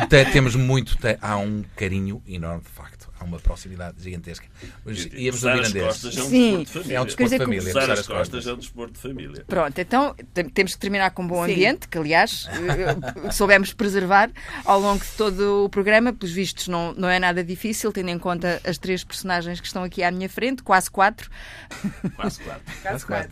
[0.08, 0.96] Te- Temos muito.
[1.20, 3.01] há um carinho enorme, de facto.
[3.22, 4.46] Há uma proximidade gigantesca.
[4.84, 5.84] Mas íamos Cruzar as mirandês.
[5.86, 6.58] costas é um Sim.
[6.58, 6.96] desporto de família.
[6.96, 7.62] É um desporto de família.
[7.62, 8.46] Cruzar as as costas costas.
[8.46, 9.44] é um desporto de família.
[9.46, 11.52] Pronto, então tem- temos que terminar com um bom Sim.
[11.52, 12.48] ambiente, que aliás
[13.26, 14.30] eh, soubemos preservar
[14.64, 16.12] ao longo de todo o programa.
[16.12, 19.84] Pelos vistos, não, não é nada difícil, tendo em conta as três personagens que estão
[19.84, 21.30] aqui à minha frente, quase quatro.
[22.16, 22.62] Quase quatro.
[22.82, 23.30] Caso quatro.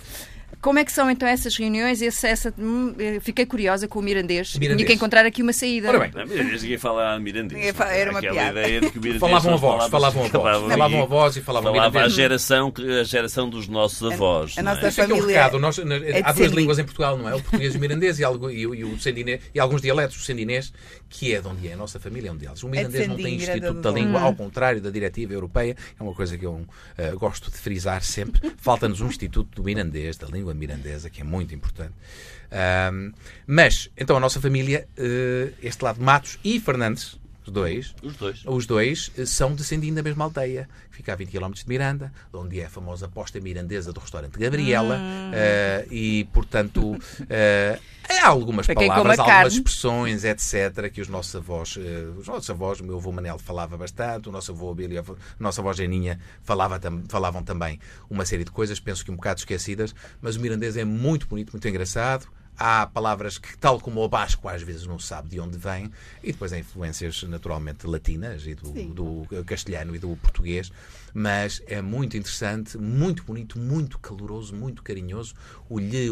[0.61, 2.03] Como é que são então essas reuniões?
[2.03, 4.55] Esse, essa, hum, eh, fiquei curiosa com o Mirandês.
[4.57, 4.77] Mirandês.
[4.77, 5.89] Tinha que encontrar aqui uma saída.
[5.89, 7.59] Ora bem, Não, Mirandês, ninguém fala mirandês.
[7.59, 8.51] Ninguém fala- era uma piada.
[8.51, 10.69] ideia de que o mirandês falavam a as voz, falavam a voz.
[10.73, 12.13] Falavam a voz e falavam Falava a mirandês.
[12.13, 14.55] geração, que- a geração dos nossos avós.
[14.59, 14.63] a é?
[14.63, 15.59] nossa Esse é que é o família recado.
[15.59, 17.35] Nós, na- de há duas línguas em Portugal, não é?
[17.35, 20.17] O português e o mirandês e, algo- e o- e o sendinês, e alguns dialetos.
[20.17, 20.73] O sendinês,
[21.09, 21.73] que é de onde é.
[21.73, 22.63] A nossa família é um deles.
[22.63, 25.75] O mirandês não tem Instituto da Língua, ao contrário da diretiva europeia.
[25.99, 26.67] É uma coisa que eu
[26.99, 28.53] eh, gosto de frisar sempre.
[28.59, 31.93] Falta-nos um Instituto do Mirandês, da língua mirandesa, que é muito importante.
[32.51, 33.13] Ahm,
[33.47, 37.20] mas, então, a nossa família, eh, este lado Matos e Fernandes,
[37.51, 37.95] Os dois.
[38.03, 38.43] Os dois.
[38.47, 42.13] Os dois eh, são descendentes da mesma aldeia, que fica a 20 km de Miranda,
[42.33, 44.99] onde é a famosa posta mirandesa do restaurante Gabriela.
[45.33, 46.97] eh, e, portanto,
[47.29, 47.79] eh,
[48.09, 49.55] há algumas Para palavras, algumas carne.
[49.55, 53.77] expressões, etc., que os nossos avós, eh, os nossos avós, o meu avô Manel falava
[53.77, 58.45] bastante, o nosso avô Abílio, a nossa avó Geninha falava tam- falavam também uma série
[58.45, 62.27] de coisas, penso que um bocado esquecidas, mas o mirandês é muito bonito, muito engraçado.
[62.63, 65.91] Há palavras que, tal como o basco, às vezes não sabe de onde vem,
[66.23, 70.71] e depois há influências naturalmente latinas e do, do castelhano e do português,
[71.15, 75.35] mas é muito interessante, muito bonito, muito caloroso, muito carinhoso.
[75.69, 76.09] O lhe,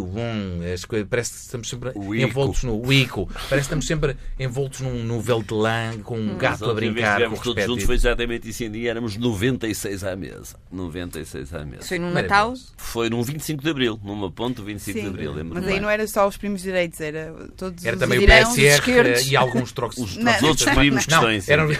[0.86, 1.92] coisas, parece que estamos sempre
[2.22, 6.18] envoltos no o ico, parece que estamos sempre envoltos num, num véu de lã, com
[6.18, 7.28] um Mas gato a outra vez que brincar.
[7.30, 8.90] com todos juntos foi exatamente isso em dia.
[8.90, 10.56] Éramos 96 à mesa.
[10.70, 11.82] 96 à mesa.
[11.82, 12.54] Foi no Natal?
[12.76, 15.32] Foi num 25 de Abril, numa ponte do 25 de Abril.
[15.44, 15.80] mas aí bem.
[15.80, 19.72] não era só os primos direitos, era todos Era os também o PSR e alguns
[19.72, 19.98] trocos.
[19.98, 20.34] Os, Não.
[20.36, 21.52] os outros primos que Não, estão em cima.
[21.54, 21.76] eram,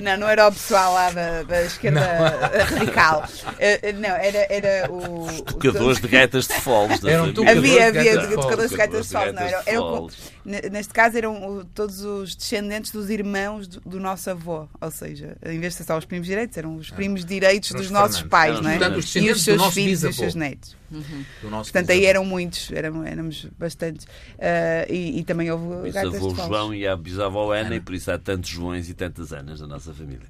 [0.00, 2.00] Não, não era o pessoal lá da, da esquerda
[2.70, 3.28] radical.
[3.58, 5.24] Eh, eh, não, era, era o.
[5.26, 7.02] Os tocadores de gaitas de foles.
[7.04, 8.72] Eram tocadores Havia, de havia tocadores de foles.
[8.72, 9.62] gaitas de sol, não era?
[9.66, 10.16] Era o- foles.
[10.44, 14.66] ne- neste caso eram o- todos os descendentes dos irmãos do, do nosso avô.
[14.80, 17.76] Ou seja, em vez de ser só os primos direitos, eram os primos direitos Ah.
[17.76, 18.78] Dos os nossos pais, não é?
[18.78, 20.79] portanto, os E descendentes os do seus nosso filhos e os seus netos.
[20.90, 24.06] Do nosso Portanto, aí eram muitos, eram, éramos bastantes.
[24.38, 26.34] Ah, e, e também houve Bisavô.
[26.34, 29.66] João e a bisavó Ana, e por isso há tantos Joões e tantas Anas na
[29.66, 30.26] nossa família.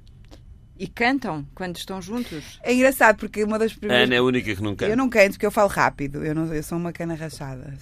[0.80, 2.58] E cantam quando estão juntos?
[2.62, 4.06] É engraçado porque uma das primeiras.
[4.06, 4.90] Ana é a única que não canta.
[4.90, 6.24] Eu não canto porque eu falo rápido.
[6.24, 7.74] Eu, não, eu sou uma cana rachada.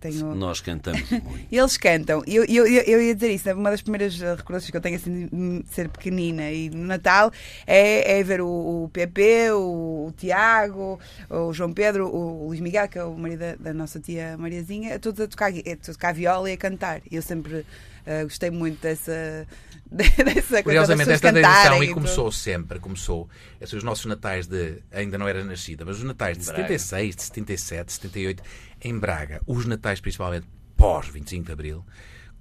[0.00, 0.34] Tenho...
[0.34, 1.46] Nós cantamos muito.
[1.52, 2.20] E eles cantam.
[2.26, 3.48] E Eu, eu, eu, eu ia dizer isso.
[3.52, 7.30] Uma das primeiras recordações que eu tenho assim de ser pequenina e no Natal
[7.64, 10.98] é, é ver o, o Pepe, o, o Tiago,
[11.30, 14.98] o João Pedro, o Luís Miguel, que é o marido da, da nossa tia Mariazinha,
[14.98, 17.02] todos a tocar, a tocar viola e a cantar.
[17.08, 17.64] E eu sempre
[18.06, 19.46] eh, gostei muito dessa.
[19.92, 21.94] dessa coisa das Curiosamente, esta tradição e tudo.
[21.94, 23.28] começou sempre, começou.
[23.60, 24.78] Esses os nossos natais de.
[24.90, 26.62] Ainda não era nascida, mas os natais de Braga.
[26.62, 28.42] 76, de 77, 78,
[28.82, 30.46] em Braga, os natais principalmente
[30.76, 31.84] pós 25 de Abril,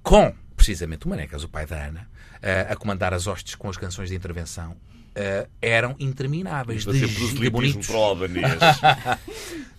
[0.01, 2.09] com precisamente o Manecas, o pai da Ana,
[2.41, 4.77] eh, a comandar as hostes com as canções de intervenção,
[5.15, 6.85] eh, eram intermináveis.
[6.85, 8.45] De, de bonitos, para o Albanês.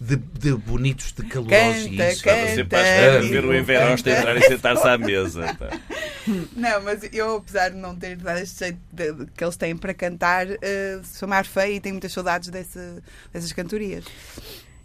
[0.00, 1.86] de, de bonitos, de calorosos.
[1.86, 2.22] e Canta, isso.
[2.24, 2.36] canta.
[2.38, 3.54] Estava sempre à espera de ver o.
[3.54, 5.56] Enverosta entrar e sentar-se à mesa.
[5.58, 5.70] pá.
[6.56, 9.76] Não, mas eu, apesar de não ter dado este jeito de- de- que eles têm
[9.76, 13.02] para cantar, eh, sou mais feia e tenho muitas saudades desse-
[13.32, 14.04] dessas cantorias.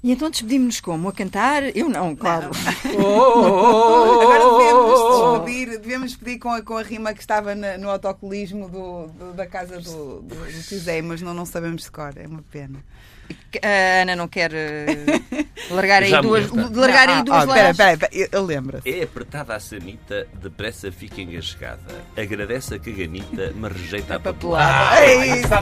[0.03, 1.09] E então despedimos-nos como?
[1.09, 1.75] A cantar?
[1.75, 2.51] Eu não, claro.
[2.87, 8.69] Agora devemos despedir, devemos despedir com a, com a rima que estava na- no autocolismo
[8.69, 12.13] do, do- da casa do, do, do tio Zé, mas não, não sabemos de cor,
[12.15, 12.79] é uma pena.
[13.63, 14.85] A Ana não quer eh,
[15.71, 16.79] largar aí Já duas, lembro.
[16.79, 18.89] largar aí Ah, duas ah, Espera, espera, eu lembro-se.
[18.89, 21.79] É apertada a sanita, depressa fica engasgada.
[22.15, 24.89] Agradece a caganita, mas rejeita a papelada.
[24.91, 25.53] Ah, é isso.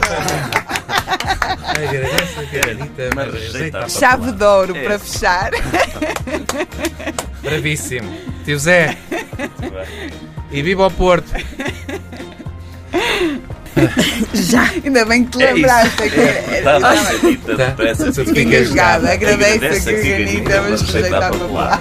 [1.64, 4.82] Agradece a caranita, mas rejeita a Chave de ouro É.
[4.84, 5.50] para fechar.
[7.42, 8.12] Bravíssimo.
[8.44, 8.96] Tio Zé.
[10.50, 11.32] E viva o Porto.
[14.84, 16.02] Ainda bem que te É lembraste.
[16.02, 17.66] é que Apertada a Tá.
[17.66, 19.12] depressa fica engasgada.
[19.12, 21.80] Agradece a Agradece a caganita, mas rejeita a papelada.